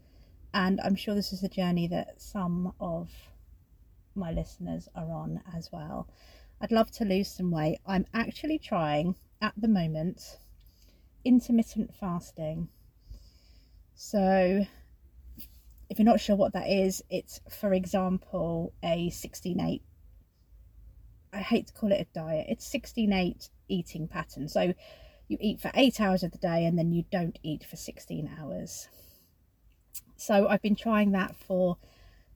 and 0.54 0.82
I'm 0.82 0.96
sure 0.96 1.14
this 1.14 1.32
is 1.32 1.44
a 1.44 1.50
journey 1.50 1.88
that 1.88 2.22
some 2.22 2.74
of 2.80 3.10
my 4.16 4.32
listeners 4.32 4.90
are 4.96 5.12
on 5.12 5.42
as 5.56 5.72
well. 5.72 6.08
I'd 6.60 6.72
love 6.72 6.90
to 6.92 7.06
lose 7.06 7.30
some 7.30 7.52
weight. 7.52 7.80
I'm 7.86 8.08
actually 8.14 8.58
trying 8.58 9.16
at 9.42 9.54
the 9.56 9.68
moment 9.68 10.40
intermittent 11.24 11.94
fasting. 11.94 12.70
So, 13.94 14.66
if 15.90 16.00
you're 16.00 16.06
not 16.06 16.20
sure 16.20 16.36
what 16.36 16.54
that 16.54 16.68
is, 16.68 17.04
it's 17.10 17.42
for 17.50 17.74
example 17.74 18.74
a 18.84 19.10
16 19.12 19.60
8 19.60 19.82
I 21.34 21.40
hate 21.40 21.68
to 21.68 21.74
call 21.74 21.92
it 21.92 22.02
a 22.02 22.14
diet, 22.14 22.48
it's 22.50 22.66
16 22.68 23.12
8 23.12 23.50
eating 23.68 24.08
pattern. 24.08 24.48
So 24.48 24.74
you 25.28 25.38
eat 25.40 25.62
for 25.62 25.72
eight 25.76 26.02
hours 26.02 26.24
of 26.24 26.32
the 26.32 26.38
day 26.38 26.66
and 26.66 26.78
then 26.78 26.92
you 26.92 27.06
don't 27.12 27.38
eat 27.44 27.64
for 27.64 27.76
16 27.76 28.30
hours. 28.40 28.90
So 30.18 30.48
I've 30.48 30.62
been 30.62 30.76
trying 30.76 31.12
that 31.12 31.36
for 31.36 31.78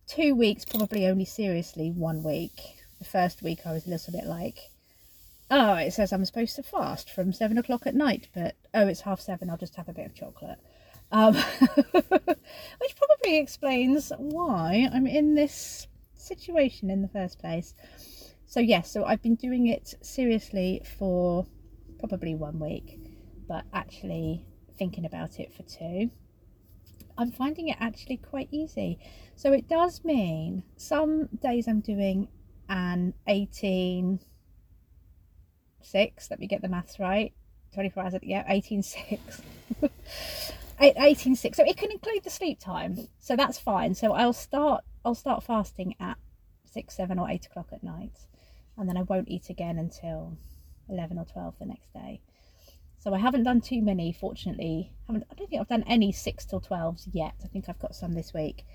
two 0.08 0.36
weeks, 0.36 0.64
probably 0.64 1.08
only 1.08 1.26
seriously 1.26 1.92
one 1.92 2.24
week. 2.24 2.78
The 3.00 3.06
first 3.06 3.42
week 3.42 3.60
I 3.66 3.74
was 3.74 3.88
a 3.88 3.90
little 3.90 4.14
bit 4.14 4.26
like, 4.26 4.70
oh, 5.50 5.74
it 5.76 5.92
says 5.92 6.14
I'm 6.14 6.24
supposed 6.26 6.56
to 6.56 6.64
fast 6.64 7.10
from 7.10 7.34
seven 7.34 7.58
o'clock 7.58 7.86
at 7.88 7.96
night, 7.96 8.30
but 8.34 8.56
oh, 8.74 8.88
it's 8.88 9.02
half 9.02 9.20
seven, 9.20 9.50
I'll 9.50 9.58
just 9.58 9.76
have 9.76 9.90
a 9.90 9.94
bit 9.94 10.06
of 10.06 10.16
chocolate. 10.16 10.60
Um, 11.12 11.36
which 11.92 12.96
probably 12.96 13.38
explains 13.38 14.12
why 14.18 14.90
I'm 14.92 15.06
in 15.06 15.36
this 15.36 15.88
situation 16.16 16.90
in 16.90 17.02
the 17.02 17.08
first 17.08 17.40
place. 17.40 17.74
So, 18.54 18.60
yes, 18.60 18.92
so 18.92 19.04
I've 19.04 19.24
been 19.24 19.34
doing 19.34 19.66
it 19.66 19.96
seriously 20.04 20.84
for 21.00 21.48
probably 21.98 22.36
one 22.36 22.60
week, 22.60 23.00
but 23.48 23.64
actually 23.74 24.46
thinking 24.78 25.06
about 25.06 25.40
it 25.40 25.52
for 25.52 25.64
two. 25.64 26.12
I'm 27.18 27.32
finding 27.32 27.70
it 27.70 27.78
actually 27.80 28.18
quite 28.18 28.50
easy. 28.52 29.00
So 29.36 29.54
it 29.54 29.68
does 29.68 30.04
mean 30.04 30.62
some 30.78 31.30
days 31.42 31.68
I'm 31.68 31.80
doing 31.80 32.28
an 32.70 33.16
18 33.26 34.20
6, 35.82 36.28
let 36.30 36.40
me 36.40 36.46
get 36.46 36.62
the 36.62 36.70
maths 36.70 37.00
right. 37.00 37.34
24 37.74 38.04
hours, 38.04 38.14
yeah, 38.22 38.44
18 38.48 38.84
6. 38.84 39.42
18 40.80 41.36
6. 41.36 41.58
So 41.58 41.64
it 41.66 41.76
can 41.76 41.90
include 41.90 42.24
the 42.24 42.30
sleep 42.30 42.60
time. 42.60 43.08
So 43.18 43.36
that's 43.36 43.58
fine. 43.58 43.96
So 43.96 44.14
I'll 44.14 44.32
start 44.32 44.84
I'll 45.04 45.16
start 45.16 45.42
fasting 45.42 45.96
at 46.00 46.18
6, 46.72 46.96
7 46.96 47.18
or 47.18 47.32
8 47.32 47.48
o'clock 47.48 47.70
at 47.72 47.82
night. 47.84 48.20
And 48.78 48.90
then 48.90 48.98
I 48.98 49.04
won't 49.04 49.30
eat 49.30 49.50
again 49.50 49.78
until 49.78 50.38
11 50.90 51.18
or 51.18 51.26
12 51.26 51.56
the 51.60 51.66
next 51.66 51.94
day. 51.94 52.22
So 53.04 53.14
I 53.14 53.20
haven't 53.20 53.44
done 53.44 53.60
too 53.60 53.82
many, 53.82 54.14
fortunately. 54.14 54.94
I, 55.10 55.16
I 55.16 55.36
don't 55.36 55.50
think 55.50 55.60
I've 55.60 55.68
done 55.68 55.84
any 55.88 56.14
6 56.14 56.46
till 56.46 56.62
12s 56.62 57.10
yet. 57.12 57.34
I 57.44 57.48
think 57.48 57.66
I've 57.68 57.80
got 57.80 57.96
some 57.96 58.14
this 58.14 58.34
week. 58.34 58.66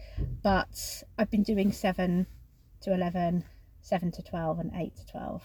But 0.42 1.02
I've 1.16 1.30
been 1.30 1.42
doing 1.42 1.72
7 1.72 2.26
to 2.82 2.92
11, 2.92 3.44
7 3.80 4.12
to 4.12 4.22
12 4.22 4.58
and 4.58 4.72
8 4.74 4.96
to 4.96 5.06
12. 5.06 5.42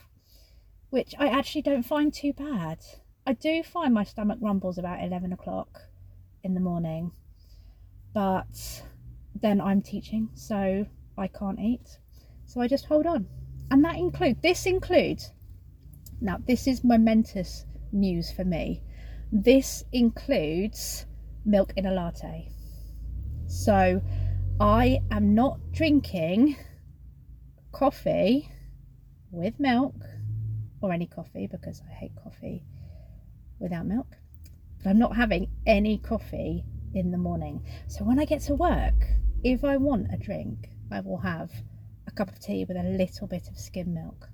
Which 0.89 1.15
I 1.17 1.27
actually 1.27 1.61
don't 1.61 1.83
find 1.83 2.13
too 2.13 2.33
bad. 2.33 2.79
I 3.25 3.33
do 3.33 3.63
find 3.63 3.93
my 3.93 4.03
stomach 4.03 4.39
rumbles 4.41 4.77
about 4.77 5.01
11 5.01 5.31
o'clock 5.31 5.83
in 6.43 6.53
the 6.53 6.59
morning. 6.59 7.13
But 8.13 8.83
then 9.33 9.61
I'm 9.61 9.81
teaching, 9.81 10.29
so 10.33 10.85
I 11.17 11.27
can't 11.27 11.59
eat. 11.59 11.99
So 12.45 12.59
I 12.59 12.67
just 12.67 12.85
hold 12.85 13.07
on. 13.07 13.27
And 13.73 13.83
that 13.85 13.95
include 13.95 14.39
this 14.43 14.67
includes, 14.67 15.31
now 16.21 16.37
this 16.47 16.67
is 16.67 16.83
momentous 16.83 17.65
news 17.91 18.31
for 18.31 18.45
me. 18.45 18.83
This 19.31 19.83
includes 19.91 21.07
milk 21.43 21.73
in 21.75 21.87
a 21.87 21.91
latte. 21.91 22.51
So 23.47 23.99
I 24.59 24.99
am 25.09 25.33
not 25.33 25.71
drinking 25.71 26.55
coffee 27.71 28.47
with 29.31 29.59
milk 29.59 29.95
or 30.79 30.91
any 30.91 31.07
coffee 31.07 31.47
because 31.47 31.81
I 31.89 31.93
hate 31.95 32.11
coffee 32.23 32.63
without 33.57 33.87
milk. 33.87 34.17
But 34.83 34.91
I'm 34.91 34.99
not 34.99 35.15
having 35.15 35.49
any 35.65 35.97
coffee 35.97 36.63
in 36.93 37.09
the 37.09 37.17
morning. 37.17 37.65
So 37.87 38.03
when 38.03 38.19
I 38.19 38.25
get 38.25 38.41
to 38.41 38.53
work, 38.53 39.03
if 39.43 39.63
I 39.63 39.77
want 39.77 40.13
a 40.13 40.17
drink, 40.17 40.69
I 40.91 40.99
will 40.99 41.21
have 41.21 41.49
cup 42.15 42.29
of 42.29 42.39
tea 42.39 42.65
with 42.65 42.77
a 42.77 42.83
little 42.83 43.27
bit 43.27 43.47
of 43.49 43.57
skim 43.57 43.93
milk. 43.93 44.29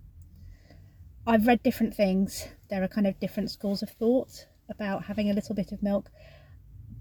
I've 1.26 1.48
read 1.48 1.64
different 1.64 1.94
things. 1.94 2.48
There 2.70 2.84
are 2.84 2.88
kind 2.88 3.08
of 3.08 3.20
different 3.20 3.52
schools 3.52 3.84
of 3.84 3.90
thought 3.90 4.48
about 4.70 5.06
having 5.06 5.30
a 5.30 5.34
little 5.34 5.56
bit 5.56 5.72
of 5.72 5.84
milk. 5.84 6.10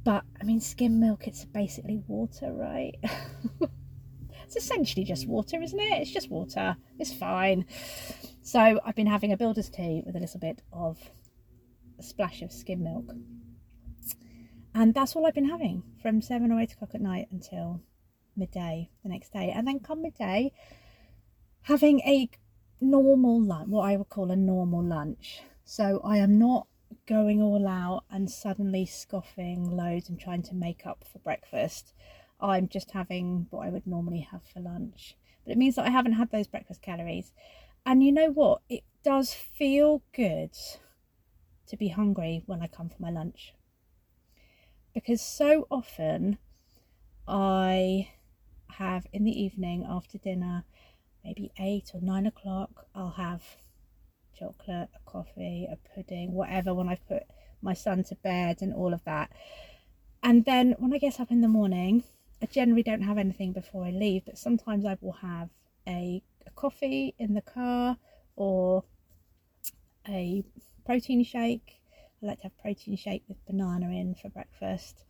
But 0.05 0.25
I 0.41 0.45
mean, 0.45 0.61
skim 0.61 1.01
milk, 1.01 1.27
it's 1.27 1.45
basically 1.45 2.03
water, 2.07 2.53
right? 2.53 2.95
it's 4.45 4.57
essentially 4.57 5.05
just 5.05 5.27
water, 5.27 5.61
isn't 5.63 5.79
it? 5.79 6.03
It's 6.03 6.11
just 6.11 6.31
water. 6.31 6.77
It's 6.99 7.13
fine. 7.13 7.67
So 8.43 8.81
I've 8.85 8.95
been 8.95 9.07
having 9.07 9.33
a 9.33 9.37
builder's 9.37 9.69
tea 9.69 10.03
with 10.05 10.17
a 10.17 10.21
little 10.21 10.41
bit 10.41 10.63
of 10.73 10.99
a 11.99 12.03
splash 12.03 12.43
of 12.43 12.53
skim 12.53 12.83
milk. 12.83 13.13
And 14.75 14.95
that's 14.95 15.17
all 15.17 15.27
I've 15.27 15.35
been 15.35 15.49
having 15.49 15.83
from 16.01 16.23
seven 16.23 16.53
or 16.53 16.61
eight 16.61 16.73
o'clock 16.73 16.91
at 16.95 17.01
night 17.01 17.29
until 17.31 17.81
midday 18.39 18.91
the 19.03 19.09
next 19.09 19.33
day. 19.33 19.53
And 19.55 19.67
then 19.67 19.81
come 19.81 20.03
midday, 20.03 20.53
having 21.63 22.01
a 22.01 22.31
normal 22.81 23.41
lunch, 23.41 23.69
what 23.69 23.83
I 23.83 23.97
would 23.97 24.09
call 24.09 24.31
a 24.31 24.37
normal 24.37 24.83
lunch. 24.83 25.43
So 25.65 26.01
I 26.05 26.19
am 26.19 26.39
not 26.39 26.67
going 27.07 27.43
all 27.43 27.67
out 27.67 28.05
and 28.11 28.31
suddenly 28.31 28.87
scoffing 28.87 29.71
loads 29.71 30.09
and 30.09 30.19
trying 30.19 30.43
to 30.43 30.55
make 30.55 30.87
up 30.87 31.05
for 31.11 31.19
breakfast. 31.19 31.93
I'm 32.41 32.69
just 32.69 32.93
having 32.93 33.47
what 33.51 33.67
I 33.67 33.71
would 33.71 33.87
normally 33.87 34.27
have 34.31 34.43
for 34.45 34.61
lunch. 34.61 35.17
But 35.45 35.53
it 35.53 35.59
means 35.59 35.77
that 35.77 35.87
I 35.87 35.91
haven't 35.91 36.13
had 36.13 36.31
those 36.31 36.47
breakfast 36.47 36.83
calories. 36.83 37.33
And 37.85 38.03
you 38.03 38.13
know 38.13 38.31
what? 38.31 38.63
It 38.69 38.85
does 39.03 39.35
feel 39.35 40.03
good 40.13 40.53
to 41.67 41.77
be 41.77 41.89
hungry 41.89 42.43
when 42.47 42.63
I 42.63 42.67
come 42.67 42.89
for 42.89 43.01
my 43.01 43.11
lunch. 43.11 43.55
Because 44.95 45.21
so 45.21 45.67
often 45.71 46.39
I 47.27 48.09
have 48.73 49.07
in 49.13 49.25
the 49.25 49.43
evening 49.43 49.87
after 49.89 50.19
dinner 50.19 50.65
maybe 51.25 51.53
eight 51.59 51.91
or 51.95 52.01
nine 52.01 52.27
o'clock, 52.27 52.87
I'll 52.95 53.11
have 53.11 53.43
chocolate, 54.39 54.89
a 54.95 55.11
coffee, 55.11 55.69
a 55.71 55.77
pudding, 55.95 56.33
whatever, 56.33 56.75
when 56.75 56.89
I've 56.89 57.07
put 57.07 57.25
my 57.61 57.75
son 57.75 58.05
to 58.05 58.15
bed 58.17 58.59
and 58.61 58.73
all 58.73 58.95
of 58.95 59.05
that. 59.05 59.31
And 60.23 60.45
then 60.45 60.75
when 60.79 60.93
I 60.93 60.99
get 60.99 61.21
up 61.21 61.31
in 61.31 61.41
the 61.41 61.49
morning, 61.49 62.05
I 62.43 62.47
generally 62.47 62.83
don't 62.83 63.03
have 63.03 63.19
anything 63.19 63.53
before 63.53 63.85
I 63.85 63.91
leave, 63.91 64.25
but 64.25 64.39
sometimes 64.39 64.85
I 64.85 64.97
will 65.01 65.13
have 65.13 65.51
a, 65.87 66.23
a 66.47 66.51
coffee 66.53 67.15
in 67.19 67.35
the 67.35 67.43
car 67.43 67.97
or 68.37 68.85
a 70.09 70.45
protein 70.87 71.25
shake. 71.25 71.81
I 72.23 72.27
like 72.27 72.39
to 72.39 72.45
have 72.45 72.59
protein 72.59 72.97
shake 72.97 73.25
with 73.29 73.45
banana 73.47 73.91
in 73.91 74.15
for 74.15 74.29
breakfast 74.29 75.05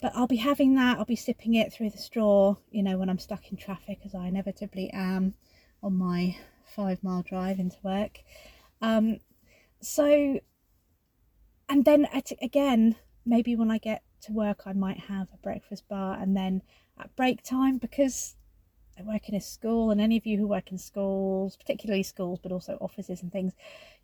but 0.00 0.12
I'll 0.14 0.26
be 0.26 0.36
having 0.36 0.74
that. 0.74 0.98
I'll 0.98 1.04
be 1.04 1.16
sipping 1.16 1.54
it 1.54 1.72
through 1.72 1.90
the 1.90 1.98
straw, 1.98 2.56
you 2.70 2.82
know, 2.82 2.98
when 2.98 3.08
I'm 3.08 3.18
stuck 3.18 3.50
in 3.50 3.56
traffic, 3.56 4.00
as 4.04 4.14
I 4.14 4.26
inevitably 4.26 4.90
am 4.92 5.34
on 5.82 5.96
my 5.96 6.36
five 6.64 7.02
mile 7.02 7.22
drive 7.22 7.58
into 7.58 7.76
work. 7.82 8.20
Um, 8.82 9.18
so, 9.80 10.40
and 11.68 11.84
then 11.84 12.06
at, 12.12 12.32
again, 12.42 12.96
maybe 13.24 13.56
when 13.56 13.70
I 13.70 13.78
get 13.78 14.02
to 14.22 14.32
work, 14.32 14.62
I 14.66 14.72
might 14.72 15.00
have 15.00 15.28
a 15.32 15.38
breakfast 15.38 15.88
bar, 15.88 16.18
and 16.20 16.36
then 16.36 16.62
at 16.98 17.14
break 17.16 17.42
time, 17.42 17.78
because 17.78 18.36
I 18.98 19.02
work 19.02 19.28
in 19.28 19.34
a 19.34 19.40
school, 19.40 19.90
and 19.90 20.00
any 20.00 20.16
of 20.16 20.26
you 20.26 20.38
who 20.38 20.46
work 20.46 20.70
in 20.70 20.78
schools, 20.78 21.56
particularly 21.56 22.02
schools, 22.02 22.38
but 22.42 22.52
also 22.52 22.78
offices 22.80 23.22
and 23.22 23.32
things, 23.32 23.52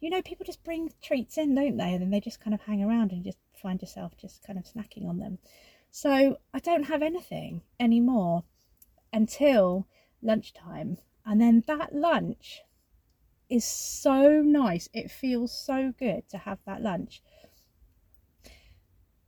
you 0.00 0.11
know, 0.11 0.22
people 0.22 0.44
just 0.44 0.64
bring 0.64 0.92
treats 1.02 1.38
in, 1.38 1.54
don't 1.54 1.76
they? 1.76 1.92
And 1.92 2.02
then 2.02 2.11
they 2.11 2.20
just 2.20 2.40
kind 2.40 2.54
of 2.54 2.61
hang 2.62 2.82
around 2.82 3.11
and 3.11 3.18
you 3.18 3.32
just 3.32 3.38
find 3.61 3.80
yourself 3.80 4.12
just 4.20 4.42
kind 4.46 4.58
of 4.58 4.64
snacking 4.64 5.08
on 5.08 5.18
them. 5.18 5.38
So 5.94 6.38
I 6.54 6.58
don't 6.58 6.84
have 6.84 7.02
anything 7.02 7.61
anymore 7.78 8.44
until 9.12 9.87
lunchtime. 10.22 10.96
And 11.26 11.38
then 11.38 11.62
that 11.66 11.94
lunch 11.94 12.62
is 13.50 13.66
so 13.66 14.40
nice. 14.40 14.88
It 14.94 15.11
feels 15.11 15.52
so 15.52 15.92
good 15.99 16.30
to 16.30 16.38
have 16.38 16.61
that 16.64 16.80
lunch. 16.80 17.22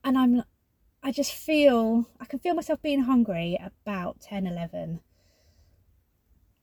And 0.02 0.16
I'm 0.16 0.42
I 1.02 1.12
just 1.12 1.32
feel 1.34 2.08
I 2.18 2.24
can 2.24 2.38
feel 2.38 2.54
myself 2.54 2.80
being 2.80 3.02
hungry 3.02 3.58
about 3.60 4.22
10 4.22 4.46
11. 4.46 5.00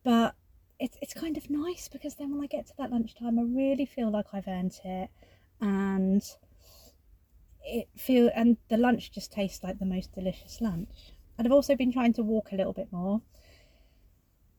But 0.03 0.33
it's 0.79 0.97
it's 0.99 1.13
kind 1.13 1.37
of 1.37 1.47
nice 1.51 1.87
because 1.87 2.15
then 2.15 2.31
when 2.31 2.43
I 2.43 2.47
get 2.47 2.65
to 2.65 2.73
that 2.79 2.89
lunchtime 2.89 3.37
I 3.37 3.43
really 3.43 3.85
feel 3.85 4.09
like 4.09 4.33
I've 4.33 4.47
earned 4.47 4.79
it 4.83 5.11
and 5.61 6.23
it 7.63 7.87
feel 7.95 8.29
and 8.35 8.57
the 8.69 8.77
lunch 8.77 9.11
just 9.11 9.31
tastes 9.31 9.63
like 9.63 9.79
the 9.79 9.85
most 9.85 10.13
delicious 10.13 10.61
lunch. 10.61 11.13
And 11.37 11.47
I've 11.47 11.53
also 11.53 11.75
been 11.75 11.91
trying 11.91 12.13
to 12.13 12.23
walk 12.23 12.51
a 12.51 12.55
little 12.55 12.73
bit 12.73 12.91
more. 12.91 13.21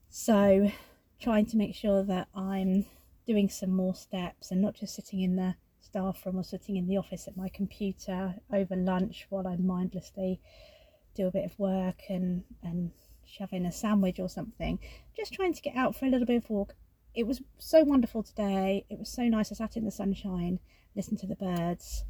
So 0.09 0.71
trying 1.19 1.45
to 1.47 1.57
make 1.57 1.75
sure 1.75 2.03
that 2.03 2.27
I'm 2.35 2.85
doing 3.25 3.49
some 3.49 3.71
more 3.71 3.95
steps 3.95 4.51
and 4.51 4.61
not 4.61 4.75
just 4.75 4.95
sitting 4.95 5.21
in 5.21 5.35
the 5.35 5.55
staff 5.79 6.25
room 6.25 6.37
or 6.37 6.43
sitting 6.43 6.75
in 6.75 6.87
the 6.87 6.97
office 6.97 7.27
at 7.27 7.37
my 7.37 7.49
computer 7.49 8.35
over 8.51 8.75
lunch 8.75 9.27
while 9.29 9.47
I 9.47 9.55
mindlessly 9.57 10.41
do 11.15 11.27
a 11.27 11.31
bit 11.31 11.45
of 11.45 11.57
work 11.59 12.01
and 12.09 12.43
and 12.63 12.91
shove 13.25 13.53
in 13.53 13.65
a 13.65 13.71
sandwich 13.71 14.19
or 14.19 14.29
something. 14.29 14.79
Just 15.15 15.33
trying 15.33 15.53
to 15.53 15.61
get 15.61 15.75
out 15.75 15.95
for 15.95 16.05
a 16.05 16.09
little 16.09 16.27
bit 16.27 16.43
of 16.43 16.49
walk. 16.49 16.75
It 17.15 17.25
was 17.25 17.41
so 17.57 17.83
wonderful 17.83 18.23
today. 18.23 18.85
It 18.89 18.99
was 18.99 19.09
so 19.09 19.23
nice. 19.23 19.51
I 19.51 19.55
sat 19.55 19.77
in 19.77 19.85
the 19.85 19.91
sunshine, 19.91 20.59
listened 20.95 21.19
to 21.19 21.27
the 21.27 21.35
birds 21.35 22.03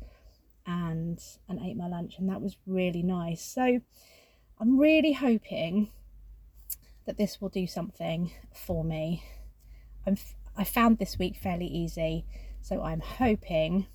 and 0.65 1.19
and 1.47 1.59
ate 1.63 1.75
my 1.75 1.87
lunch 1.87 2.17
and 2.17 2.29
that 2.29 2.41
was 2.41 2.57
really 2.65 3.03
nice 3.03 3.43
so 3.43 3.79
i'm 4.59 4.79
really 4.79 5.13
hoping 5.13 5.91
that 7.05 7.17
this 7.17 7.41
will 7.41 7.49
do 7.49 7.67
something 7.67 8.31
for 8.53 8.83
me 8.83 9.23
i'm 10.07 10.17
i 10.55 10.63
found 10.63 10.97
this 10.97 11.19
week 11.19 11.35
fairly 11.35 11.67
easy 11.67 12.25
so 12.61 12.81
i'm 12.81 13.01
hoping 13.01 13.87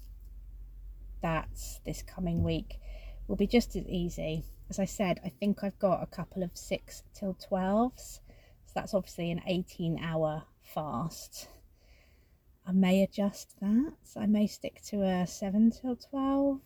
that 1.22 1.48
this 1.86 2.02
coming 2.02 2.42
week 2.42 2.78
will 3.26 3.36
be 3.36 3.46
just 3.46 3.74
as 3.74 3.86
easy 3.86 4.44
as 4.70 4.78
I 4.78 4.84
said, 4.84 5.20
I 5.24 5.30
think 5.30 5.64
I've 5.64 5.78
got 5.78 6.02
a 6.02 6.06
couple 6.06 6.42
of 6.42 6.50
six 6.54 7.02
till 7.14 7.34
12s. 7.50 8.20
So 8.66 8.72
that's 8.74 8.92
obviously 8.92 9.30
an 9.30 9.40
18 9.46 9.98
hour 10.02 10.44
fast. 10.62 11.48
I 12.68 12.72
may 12.72 13.02
adjust 13.02 13.54
that. 13.60 13.94
I 14.14 14.26
may 14.26 14.46
stick 14.46 14.82
to 14.88 15.02
a 15.02 15.26
7 15.26 15.70
till 15.70 15.96
12 15.96 16.60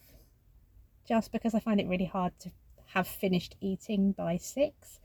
just 1.06 1.30
because 1.30 1.54
I 1.54 1.60
find 1.60 1.80
it 1.80 1.86
really 1.86 2.06
hard 2.06 2.32
to 2.40 2.50
have 2.86 3.06
finished 3.06 3.54
eating 3.60 4.10
by 4.10 4.36
6 4.36 5.00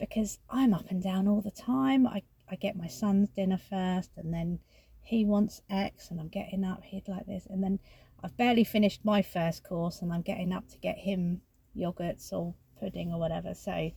because 0.00 0.40
I'm 0.50 0.74
up 0.74 0.90
and 0.90 1.00
down 1.00 1.28
all 1.28 1.40
the 1.40 1.52
time. 1.52 2.08
I, 2.08 2.22
I 2.50 2.56
get 2.56 2.76
my 2.76 2.88
son's 2.88 3.28
dinner 3.30 3.56
first 3.56 4.10
and 4.16 4.34
then 4.34 4.58
he 5.00 5.24
wants 5.24 5.62
X 5.70 6.10
and 6.10 6.18
I'm 6.18 6.28
getting 6.28 6.64
up, 6.64 6.82
he'd 6.82 7.06
like 7.06 7.26
this, 7.26 7.46
and 7.48 7.62
then 7.62 7.78
I've 8.22 8.36
barely 8.36 8.64
finished 8.64 9.04
my 9.04 9.22
first 9.22 9.62
course 9.62 10.02
and 10.02 10.12
I'm 10.12 10.22
getting 10.22 10.52
up 10.52 10.68
to 10.70 10.78
get 10.78 10.98
him 10.98 11.40
yogurts 11.76 12.32
or 12.32 12.54
pudding 12.80 13.12
or 13.12 13.20
whatever. 13.20 13.54
So 13.54 13.92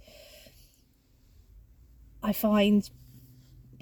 I 2.22 2.34
find 2.34 2.88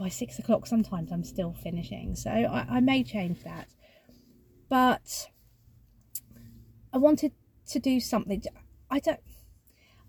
by 0.01 0.09
six 0.09 0.39
o'clock 0.39 0.65
sometimes 0.65 1.11
I'm 1.11 1.23
still 1.23 1.53
finishing. 1.53 2.15
So 2.15 2.31
I, 2.31 2.65
I 2.69 2.79
may 2.79 3.03
change 3.03 3.43
that. 3.43 3.69
But 4.67 5.29
I 6.91 6.97
wanted 6.97 7.33
to 7.67 7.79
do 7.79 7.99
something. 7.99 8.41
I 8.89 8.99
don't. 8.99 9.19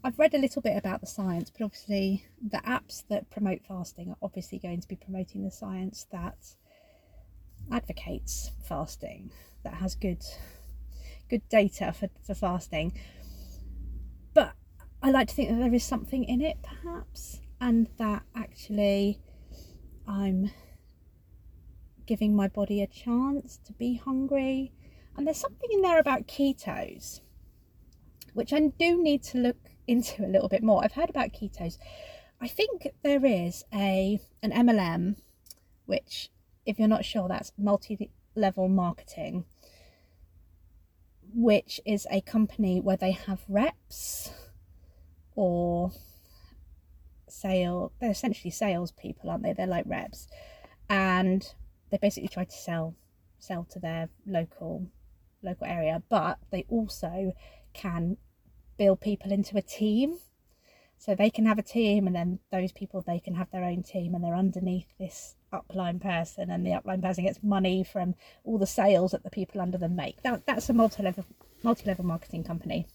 I've 0.03 0.19
read 0.19 0.35
a 0.35 0.39
little 0.39 0.63
bit 0.63 0.77
about 0.77 1.01
the 1.01 1.07
science, 1.07 1.51
but 1.51 1.65
obviously 1.65 2.25
the 2.43 2.59
apps 2.59 3.05
that 3.09 3.31
promote 3.31 3.61
fasting 3.69 4.11
are 4.11 4.17
obviously 4.23 4.59
going 4.59 4.81
to 4.81 4.89
be 4.89 4.97
promoting 4.97 5.45
the 5.45 5.51
science 5.51 6.07
that 6.11 6.39
advocates 7.71 8.51
fasting, 8.67 9.31
that 9.63 9.75
has 9.75 9.95
good 9.95 10.25
good 11.29 11.47
data 11.51 11.93
for, 11.93 12.09
for 12.25 12.35
fasting. 12.35 12.99
But 14.33 14.55
I 15.03 15.11
like 15.11 15.29
to 15.29 15.35
think 15.35 15.51
that 15.51 15.59
there 15.59 15.75
is 15.75 15.85
something 15.85 16.25
in 16.25 16.41
it, 16.41 16.57
perhaps, 16.63 17.41
and 17.61 17.89
that 17.99 18.23
actually 18.35 19.21
I'm 20.07 20.51
giving 22.07 22.35
my 22.35 22.49
body 22.49 22.83
a 22.83 22.87
chance 22.87 23.59
to 23.65 23.73
be 23.73 23.95
hungry. 23.95 24.73
And 25.17 25.27
there's 25.27 25.39
something 25.39 25.71
in 25.71 25.83
there 25.83 25.99
about 25.99 26.27
ketos, 26.27 27.21
which 28.35 28.53
I 28.53 28.61
do 28.79 29.03
need 29.03 29.23
to 29.25 29.39
look 29.39 29.57
into 29.87 30.25
a 30.25 30.29
little 30.29 30.49
bit 30.49 30.63
more. 30.63 30.83
I've 30.85 30.93
heard 30.93 31.11
about 31.11 31.33
ketos. 31.33 31.79
I 32.41 32.49
think 32.49 32.89
there 33.03 33.25
is 33.25 33.65
a 33.73 34.21
an 34.43 34.51
MLM, 34.51 35.17
which, 35.87 36.31
if 36.67 36.79
you're 36.79 36.89
not 36.89 37.05
sure, 37.05 37.29
that's 37.29 37.53
multi-level 37.57 38.69
marketing, 38.69 39.45
which 41.35 41.81
is 41.85 42.07
a 42.11 42.21
company 42.21 42.81
where 42.81 42.97
they 42.97 43.13
have 43.13 43.45
reps 43.49 44.31
or 45.35 45.93
sale 47.33 47.93
they're 48.01 48.11
essentially 48.11 48.51
salespeople 48.51 49.31
aren't 49.31 49.43
they? 49.43 49.53
They're 49.53 49.67
like 49.67 49.87
reps. 49.87 50.29
And 50.89 51.47
they 51.91 51.99
basically 51.99 52.29
try 52.29 52.45
to 52.45 52.57
sell 52.57 52.95
sell 53.39 53.67
to 53.71 53.79
their 53.79 54.09
local 54.27 54.87
local 55.43 55.67
area 55.67 56.03
but 56.09 56.39
they 56.51 56.65
also 56.69 57.33
can 57.73 58.17
build 58.77 59.01
people 59.01 59.33
into 59.33 59.57
a 59.57 59.63
team. 59.63 60.19
So 60.99 61.17
they 61.17 61.31
can 61.31 61.47
have 61.47 61.59
a 61.59 61.63
team 61.63 62.07
and 62.07 62.15
then 62.15 62.39
those 62.53 62.71
people 62.71 63.03
they 63.03 63.19
can 63.19 63.35
have 63.35 63.51
their 63.51 63.65
own 63.65 63.83
team 63.83 64.15
and 64.15 64.23
they're 64.23 64.37
underneath 64.37 64.87
this 64.99 65.35
upline 65.53 66.01
person 66.01 66.49
and 66.51 66.65
the 66.65 66.71
upline 66.71 67.03
person 67.03 67.25
gets 67.25 67.43
money 67.43 67.83
from 67.83 68.15
all 68.45 68.57
the 68.57 68.67
sales 68.67 69.11
that 69.11 69.25
the 69.25 69.31
people 69.31 69.61
under 69.61 69.79
them 69.79 69.97
make. 69.97 70.23
That, 70.23 70.47
that's 70.47 70.71
a 70.71 70.73
multi-level 70.73 71.25
multi-level 71.65 72.05
marketing 72.05 72.45
company. 72.45 72.87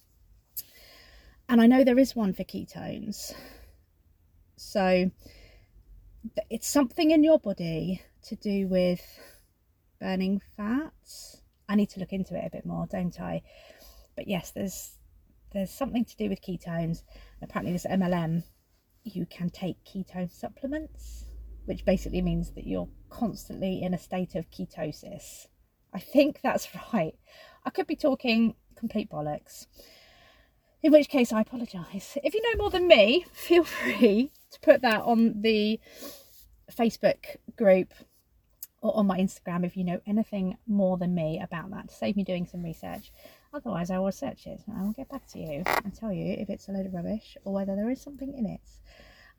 And 1.50 1.62
i 1.62 1.68
know 1.68 1.84
there 1.84 2.00
is 2.00 2.16
one 2.16 2.34
for 2.34 2.44
ketones 2.44 3.34
so 4.58 5.12
it's 6.50 6.68
something 6.68 7.12
in 7.12 7.24
your 7.24 7.40
body 7.40 8.02
to 8.24 8.36
do 8.36 8.68
with 8.68 9.02
burning 10.02 10.42
fats. 10.58 11.42
I 11.70 11.76
need 11.76 11.90
to 11.92 12.00
look 12.00 12.12
into 12.12 12.36
it 12.36 12.46
a 12.46 12.50
bit 12.50 12.66
more, 12.66 12.88
don't 12.88 13.20
I? 13.20 13.44
But 14.16 14.28
yes, 14.28 14.52
there's 14.52 14.98
there's 15.54 15.72
something 15.72 16.04
to 16.06 16.18
do 16.18 16.30
with 16.30 16.42
ketones. 16.42 17.04
Apparently, 17.42 17.72
this 17.72 17.86
MLM, 17.86 18.44
you 19.04 19.26
can 19.26 19.50
take 19.50 19.78
ketone 19.86 20.32
supplements, 20.32 21.26
which 21.66 21.86
basically 21.86 22.22
means 22.22 22.52
that 22.52 22.68
you're 22.68 22.90
constantly 23.10 23.82
in 23.82 23.94
a 23.94 23.98
state 23.98 24.36
of 24.36 24.50
ketosis. 24.52 25.46
I 25.94 26.00
think 26.00 26.42
that's 26.42 26.68
right. 26.94 27.16
I 27.64 27.70
could 27.70 27.88
be 27.88 27.96
talking 27.96 28.56
complete 28.76 29.10
bollocks. 29.10 29.68
In 30.84 30.92
which 30.92 31.10
case, 31.10 31.34
I 31.34 31.42
apologise. 31.42 32.18
If 32.24 32.34
you 32.34 32.42
know 32.42 32.62
more 32.62 32.70
than 32.70 32.88
me, 32.88 33.26
feel 33.34 33.64
free 33.64 34.32
to 34.52 34.60
put 34.60 34.82
that 34.82 35.02
on 35.02 35.42
the 35.42 35.80
Facebook 36.72 37.38
group 37.56 37.94
or 38.82 38.96
on 38.96 39.08
my 39.08 39.18
Instagram 39.18 39.66
if 39.66 39.76
you 39.76 39.84
know 39.84 40.00
anything 40.06 40.58
more 40.68 40.98
than 40.98 41.16
me 41.16 41.40
about 41.42 41.72
that 41.72 41.90
to 41.90 41.96
save 41.96 42.16
me 42.16 42.24
doing 42.24 42.46
some 42.46 42.64
research. 42.64 43.12
Otherwise, 43.54 43.90
I 43.90 43.98
will 43.98 44.12
search 44.12 44.46
it 44.46 44.62
and 44.68 44.78
I 44.78 44.84
will 44.84 44.92
get 44.92 45.10
back 45.10 45.28
to 45.30 45.40
you 45.40 45.64
and 45.84 45.94
tell 45.96 46.12
you 46.12 46.36
if 46.38 46.50
it's 46.50 46.68
a 46.68 46.72
load 46.72 46.86
of 46.86 46.94
rubbish 46.94 47.38
or 47.44 47.54
whether 47.54 47.76
there 47.76 47.90
is 47.90 48.02
something 48.02 48.34
in 48.38 48.46
it. 48.46 48.62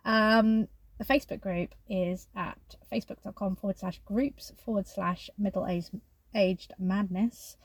Um, 0.05 0.67
the 0.99 1.05
Facebook 1.05 1.41
group 1.41 1.75
is 1.89 2.27
at 2.35 2.59
facebook.com 2.93 3.57
forward 3.57 3.79
slash 3.79 4.01
groups 4.05 4.53
forward 4.65 4.89
slash 4.89 5.31
middle 5.39 5.67
aged 6.35 6.73
madness 6.79 7.57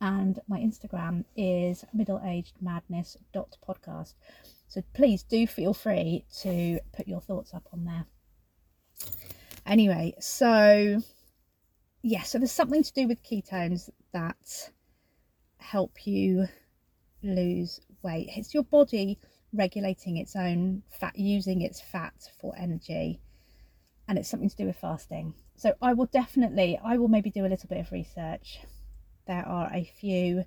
and 0.00 0.40
my 0.48 0.58
Instagram 0.58 1.24
is 1.36 1.84
middleagedmadness.podcast. 1.96 4.14
So 4.68 4.82
please 4.94 5.22
do 5.22 5.46
feel 5.46 5.74
free 5.74 6.24
to 6.42 6.80
put 6.92 7.06
your 7.06 7.20
thoughts 7.20 7.52
up 7.52 7.68
on 7.72 7.84
there. 7.84 8.06
Anyway, 9.66 10.14
so 10.20 11.02
yeah, 12.02 12.22
so 12.22 12.38
there's 12.38 12.52
something 12.52 12.82
to 12.82 12.92
do 12.92 13.06
with 13.06 13.22
ketones 13.22 13.90
that 14.12 14.70
help 15.58 16.06
you 16.06 16.46
lose 17.22 17.80
weight. 18.02 18.30
It's 18.36 18.54
your 18.54 18.64
body 18.64 19.18
regulating 19.52 20.16
its 20.16 20.34
own 20.34 20.82
fat, 20.88 21.18
using 21.18 21.60
its 21.60 21.80
fat 21.80 22.14
for 22.40 22.54
energy, 22.56 23.20
and 24.08 24.18
it's 24.18 24.30
something 24.30 24.48
to 24.48 24.56
do 24.56 24.66
with 24.66 24.76
fasting. 24.76 25.34
So 25.56 25.74
I 25.82 25.92
will 25.92 26.06
definitely, 26.06 26.80
I 26.82 26.96
will 26.96 27.08
maybe 27.08 27.30
do 27.30 27.44
a 27.44 27.48
little 27.48 27.68
bit 27.68 27.78
of 27.78 27.92
research 27.92 28.60
there 29.26 29.46
are 29.46 29.70
a 29.72 29.84
few 29.84 30.44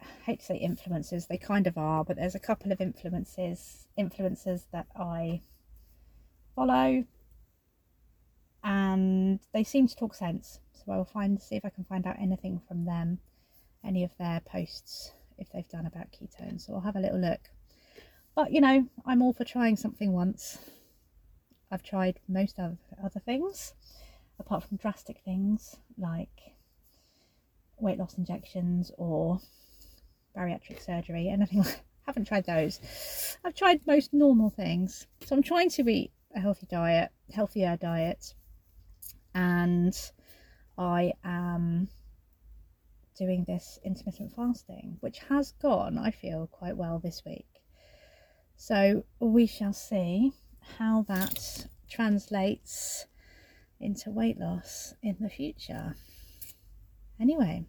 I 0.00 0.06
hate 0.24 0.40
to 0.40 0.46
say 0.46 0.56
influences, 0.56 1.26
they 1.26 1.38
kind 1.38 1.66
of 1.66 1.76
are, 1.76 2.04
but 2.04 2.16
there's 2.16 2.34
a 2.34 2.40
couple 2.40 2.70
of 2.70 2.80
influences 2.80 3.88
influencers 3.98 4.66
that 4.72 4.86
I 4.96 5.42
follow 6.54 7.04
and 8.62 9.40
they 9.52 9.64
seem 9.64 9.88
to 9.88 9.96
talk 9.96 10.14
sense. 10.14 10.60
So 10.72 10.92
I 10.92 10.96
will 10.96 11.04
find 11.04 11.40
see 11.40 11.56
if 11.56 11.64
I 11.64 11.70
can 11.70 11.84
find 11.84 12.06
out 12.06 12.16
anything 12.20 12.60
from 12.66 12.84
them, 12.84 13.18
any 13.84 14.04
of 14.04 14.16
their 14.18 14.40
posts 14.40 15.12
if 15.38 15.50
they've 15.50 15.68
done 15.68 15.86
about 15.86 16.12
ketones. 16.12 16.66
So 16.66 16.74
I'll 16.74 16.80
have 16.80 16.96
a 16.96 17.00
little 17.00 17.18
look. 17.18 17.40
But 18.34 18.52
you 18.52 18.60
know, 18.60 18.86
I'm 19.06 19.22
all 19.22 19.32
for 19.32 19.44
trying 19.44 19.76
something 19.76 20.12
once. 20.12 20.58
I've 21.70 21.82
tried 21.82 22.20
most 22.28 22.58
of 22.58 22.78
other 23.02 23.20
things, 23.20 23.74
apart 24.38 24.64
from 24.64 24.78
drastic 24.78 25.20
things 25.24 25.76
like 25.96 26.54
weight 27.80 27.98
loss 27.98 28.18
injections 28.18 28.90
or 28.96 29.40
bariatric 30.36 30.82
surgery, 30.84 31.28
anything 31.28 31.60
like 31.60 31.84
haven't 32.06 32.26
tried 32.26 32.46
those. 32.46 32.80
I've 33.44 33.54
tried 33.54 33.86
most 33.86 34.14
normal 34.14 34.50
things. 34.50 35.06
So 35.26 35.36
I'm 35.36 35.42
trying 35.42 35.70
to 35.70 35.88
eat 35.88 36.10
a 36.34 36.40
healthy 36.40 36.66
diet, 36.70 37.10
healthier 37.32 37.76
diet, 37.76 38.34
and 39.34 39.94
I 40.78 41.12
am 41.24 41.88
doing 43.16 43.44
this 43.46 43.78
intermittent 43.84 44.32
fasting, 44.34 44.96
which 45.00 45.18
has 45.28 45.52
gone, 45.60 45.98
I 45.98 46.10
feel, 46.10 46.46
quite 46.46 46.76
well 46.76 46.98
this 46.98 47.22
week. 47.26 47.46
So 48.56 49.04
we 49.20 49.46
shall 49.46 49.72
see 49.72 50.32
how 50.78 51.04
that 51.08 51.66
translates 51.90 53.06
into 53.80 54.10
weight 54.10 54.38
loss 54.38 54.94
in 55.02 55.16
the 55.20 55.28
future. 55.28 55.94
Anyway, 57.20 57.64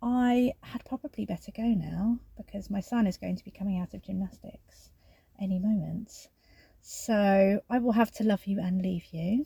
I 0.00 0.52
had 0.62 0.84
probably 0.84 1.26
better 1.26 1.52
go 1.54 1.64
now 1.64 2.18
because 2.36 2.70
my 2.70 2.80
son 2.80 3.06
is 3.06 3.16
going 3.16 3.36
to 3.36 3.44
be 3.44 3.50
coming 3.50 3.78
out 3.78 3.94
of 3.94 4.02
gymnastics 4.02 4.90
any 5.40 5.58
moment. 5.58 6.28
So 6.80 7.60
I 7.68 7.78
will 7.78 7.92
have 7.92 8.12
to 8.12 8.24
love 8.24 8.46
you 8.46 8.60
and 8.60 8.80
leave 8.80 9.06
you. 9.12 9.44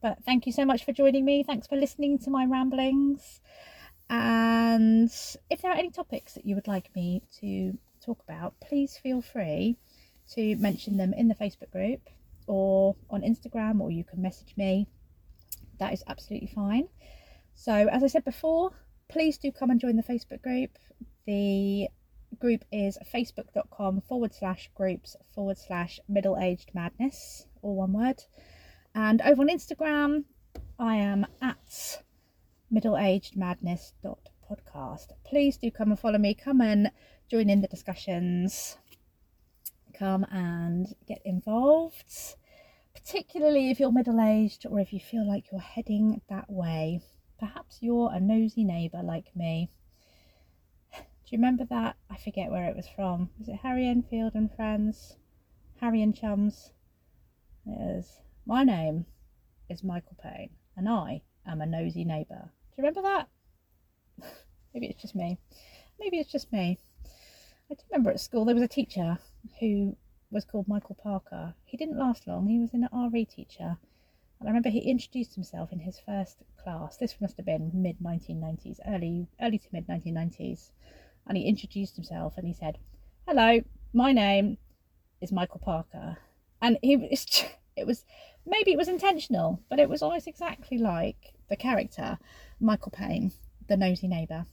But 0.00 0.22
thank 0.24 0.46
you 0.46 0.52
so 0.52 0.64
much 0.64 0.84
for 0.84 0.92
joining 0.92 1.24
me. 1.24 1.42
Thanks 1.42 1.66
for 1.66 1.76
listening 1.76 2.18
to 2.20 2.30
my 2.30 2.46
ramblings. 2.46 3.40
And 4.08 5.10
if 5.50 5.60
there 5.60 5.72
are 5.72 5.76
any 5.76 5.90
topics 5.90 6.34
that 6.34 6.46
you 6.46 6.54
would 6.54 6.68
like 6.68 6.94
me 6.94 7.22
to 7.40 7.76
talk 8.00 8.22
about, 8.22 8.54
please 8.60 8.96
feel 8.96 9.20
free 9.20 9.76
to 10.34 10.56
mention 10.56 10.96
them 10.96 11.12
in 11.12 11.28
the 11.28 11.34
Facebook 11.34 11.70
group 11.70 12.00
or 12.46 12.96
on 13.10 13.22
Instagram, 13.22 13.80
or 13.80 13.90
you 13.90 14.04
can 14.04 14.22
message 14.22 14.54
me. 14.56 14.86
That 15.78 15.92
is 15.92 16.02
absolutely 16.06 16.48
fine. 16.48 16.88
So, 17.60 17.88
as 17.88 18.04
I 18.04 18.06
said 18.06 18.24
before, 18.24 18.70
please 19.08 19.36
do 19.36 19.50
come 19.50 19.70
and 19.70 19.80
join 19.80 19.96
the 19.96 20.04
Facebook 20.04 20.42
group. 20.42 20.78
The 21.26 21.88
group 22.38 22.64
is 22.70 22.96
facebook.com 23.12 24.02
forward 24.02 24.32
slash 24.32 24.70
groups 24.76 25.16
forward 25.34 25.58
slash 25.58 25.98
middle 26.08 26.38
aged 26.38 26.70
madness, 26.72 27.48
all 27.60 27.74
one 27.74 27.92
word. 27.92 28.22
And 28.94 29.20
over 29.22 29.42
on 29.42 29.48
Instagram, 29.48 30.22
I 30.78 30.98
am 30.98 31.26
at 31.42 32.04
middleagedmadness.podcast. 32.72 35.06
Please 35.26 35.56
do 35.56 35.72
come 35.72 35.90
and 35.90 35.98
follow 35.98 36.18
me, 36.18 36.34
come 36.34 36.60
and 36.60 36.92
join 37.28 37.50
in 37.50 37.60
the 37.60 37.66
discussions, 37.66 38.78
come 39.98 40.24
and 40.30 40.94
get 41.08 41.22
involved, 41.24 42.36
particularly 42.94 43.72
if 43.72 43.80
you're 43.80 43.90
middle 43.90 44.20
aged 44.20 44.64
or 44.64 44.78
if 44.78 44.92
you 44.92 45.00
feel 45.00 45.26
like 45.26 45.50
you're 45.50 45.60
heading 45.60 46.20
that 46.28 46.48
way. 46.48 47.00
Perhaps 47.38 47.78
you're 47.80 48.12
a 48.12 48.18
nosy 48.18 48.64
neighbour 48.64 49.02
like 49.02 49.34
me. 49.36 49.70
Do 50.92 51.02
you 51.26 51.38
remember 51.38 51.64
that? 51.66 51.96
I 52.10 52.16
forget 52.16 52.50
where 52.50 52.68
it 52.68 52.74
was 52.74 52.88
from. 52.88 53.30
Was 53.38 53.48
it 53.48 53.60
Harry 53.62 53.86
Enfield 53.86 54.34
and 54.34 54.50
Friends? 54.54 55.16
Harry 55.80 56.02
and 56.02 56.16
Chums? 56.16 56.72
It 57.66 57.98
is. 57.98 58.20
My 58.44 58.64
name 58.64 59.06
is 59.68 59.84
Michael 59.84 60.16
Paine, 60.20 60.50
and 60.76 60.88
I 60.88 61.22
am 61.46 61.60
a 61.60 61.66
nosy 61.66 62.04
neighbour. 62.04 62.50
Do 62.50 62.82
you 62.82 62.84
remember 62.84 63.02
that? 63.02 63.28
Maybe 64.74 64.86
it's 64.86 65.00
just 65.00 65.14
me. 65.14 65.38
Maybe 66.00 66.18
it's 66.18 66.32
just 66.32 66.52
me. 66.52 66.78
I 67.70 67.74
do 67.74 67.82
remember 67.90 68.10
at 68.10 68.20
school 68.20 68.44
there 68.44 68.54
was 68.54 68.64
a 68.64 68.68
teacher 68.68 69.18
who 69.60 69.96
was 70.30 70.44
called 70.44 70.66
Michael 70.66 70.96
Parker. 71.00 71.54
He 71.64 71.76
didn't 71.76 71.98
last 71.98 72.26
long. 72.26 72.48
He 72.48 72.58
was 72.58 72.72
an 72.72 72.88
RE 72.92 73.24
teacher, 73.26 73.76
and 74.38 74.48
I 74.48 74.50
remember 74.50 74.68
he 74.68 74.78
introduced 74.78 75.34
himself 75.34 75.72
in 75.72 75.80
his 75.80 75.98
first 75.98 76.38
class. 76.62 76.96
This 76.96 77.20
must 77.20 77.36
have 77.38 77.46
been 77.46 77.70
mid 77.74 77.98
1990s, 77.98 78.78
early 78.86 79.26
early 79.40 79.58
to 79.58 79.68
mid 79.72 79.86
1990s, 79.88 80.70
and 81.26 81.36
he 81.36 81.44
introduced 81.44 81.96
himself 81.96 82.34
and 82.36 82.46
he 82.46 82.52
said, 82.52 82.78
"Hello, 83.26 83.60
my 83.92 84.12
name 84.12 84.58
is 85.20 85.32
Michael 85.32 85.60
Parker," 85.60 86.18
and 86.62 86.78
he 86.82 86.96
was 86.96 87.44
it 87.76 87.86
was 87.86 88.04
maybe 88.46 88.72
it 88.72 88.78
was 88.78 88.88
intentional, 88.88 89.60
but 89.68 89.80
it 89.80 89.88
was 89.88 90.02
almost 90.02 90.28
exactly 90.28 90.78
like 90.78 91.34
the 91.48 91.56
character 91.56 92.18
Michael 92.60 92.92
Paine, 92.92 93.32
the 93.66 93.76
nosy 93.76 94.08
neighbour, 94.08 94.46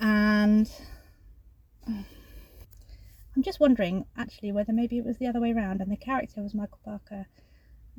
and. 0.00 0.70
I'm 3.36 3.44
just 3.44 3.60
wondering 3.60 4.04
actually 4.16 4.50
whether 4.50 4.72
maybe 4.72 4.98
it 4.98 5.04
was 5.04 5.18
the 5.18 5.28
other 5.28 5.40
way 5.40 5.52
around 5.52 5.80
and 5.80 5.92
the 5.92 5.96
character 5.96 6.42
was 6.42 6.54
Michael 6.54 6.80
Parker 6.84 7.28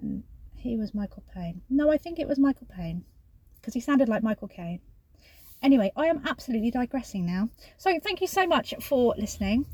and 0.02 0.24
he 0.56 0.78
was 0.78 0.94
Michael 0.94 1.24
Paine. 1.34 1.62
No, 1.70 1.92
I 1.92 1.98
think 1.98 2.20
it 2.20 2.28
was 2.28 2.40
Michael 2.40 2.68
Paine 2.70 3.04
because 3.56 3.74
he 3.74 3.80
sounded 3.80 4.10
like 4.10 4.24
Michael 4.24 4.48
Caine. 4.48 4.82
Anyway, 5.62 5.92
I 5.96 6.08
am 6.08 6.22
absolutely 6.26 6.72
digressing 6.72 7.26
now. 7.26 7.50
So 7.78 8.00
thank 8.00 8.22
you 8.22 8.28
so 8.28 8.48
much 8.48 8.74
for 8.82 9.14
listening 9.18 9.66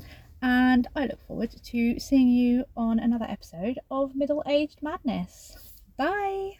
and 0.42 0.86
I 0.94 1.06
look 1.06 1.20
forward 1.26 1.50
to 1.50 1.98
seeing 1.98 2.28
you 2.28 2.64
on 2.76 2.98
another 2.98 3.26
episode 3.28 3.78
of 3.90 4.14
Middle 4.14 4.42
Aged 4.46 4.82
Madness. 4.82 5.56
Bye. 5.96 6.58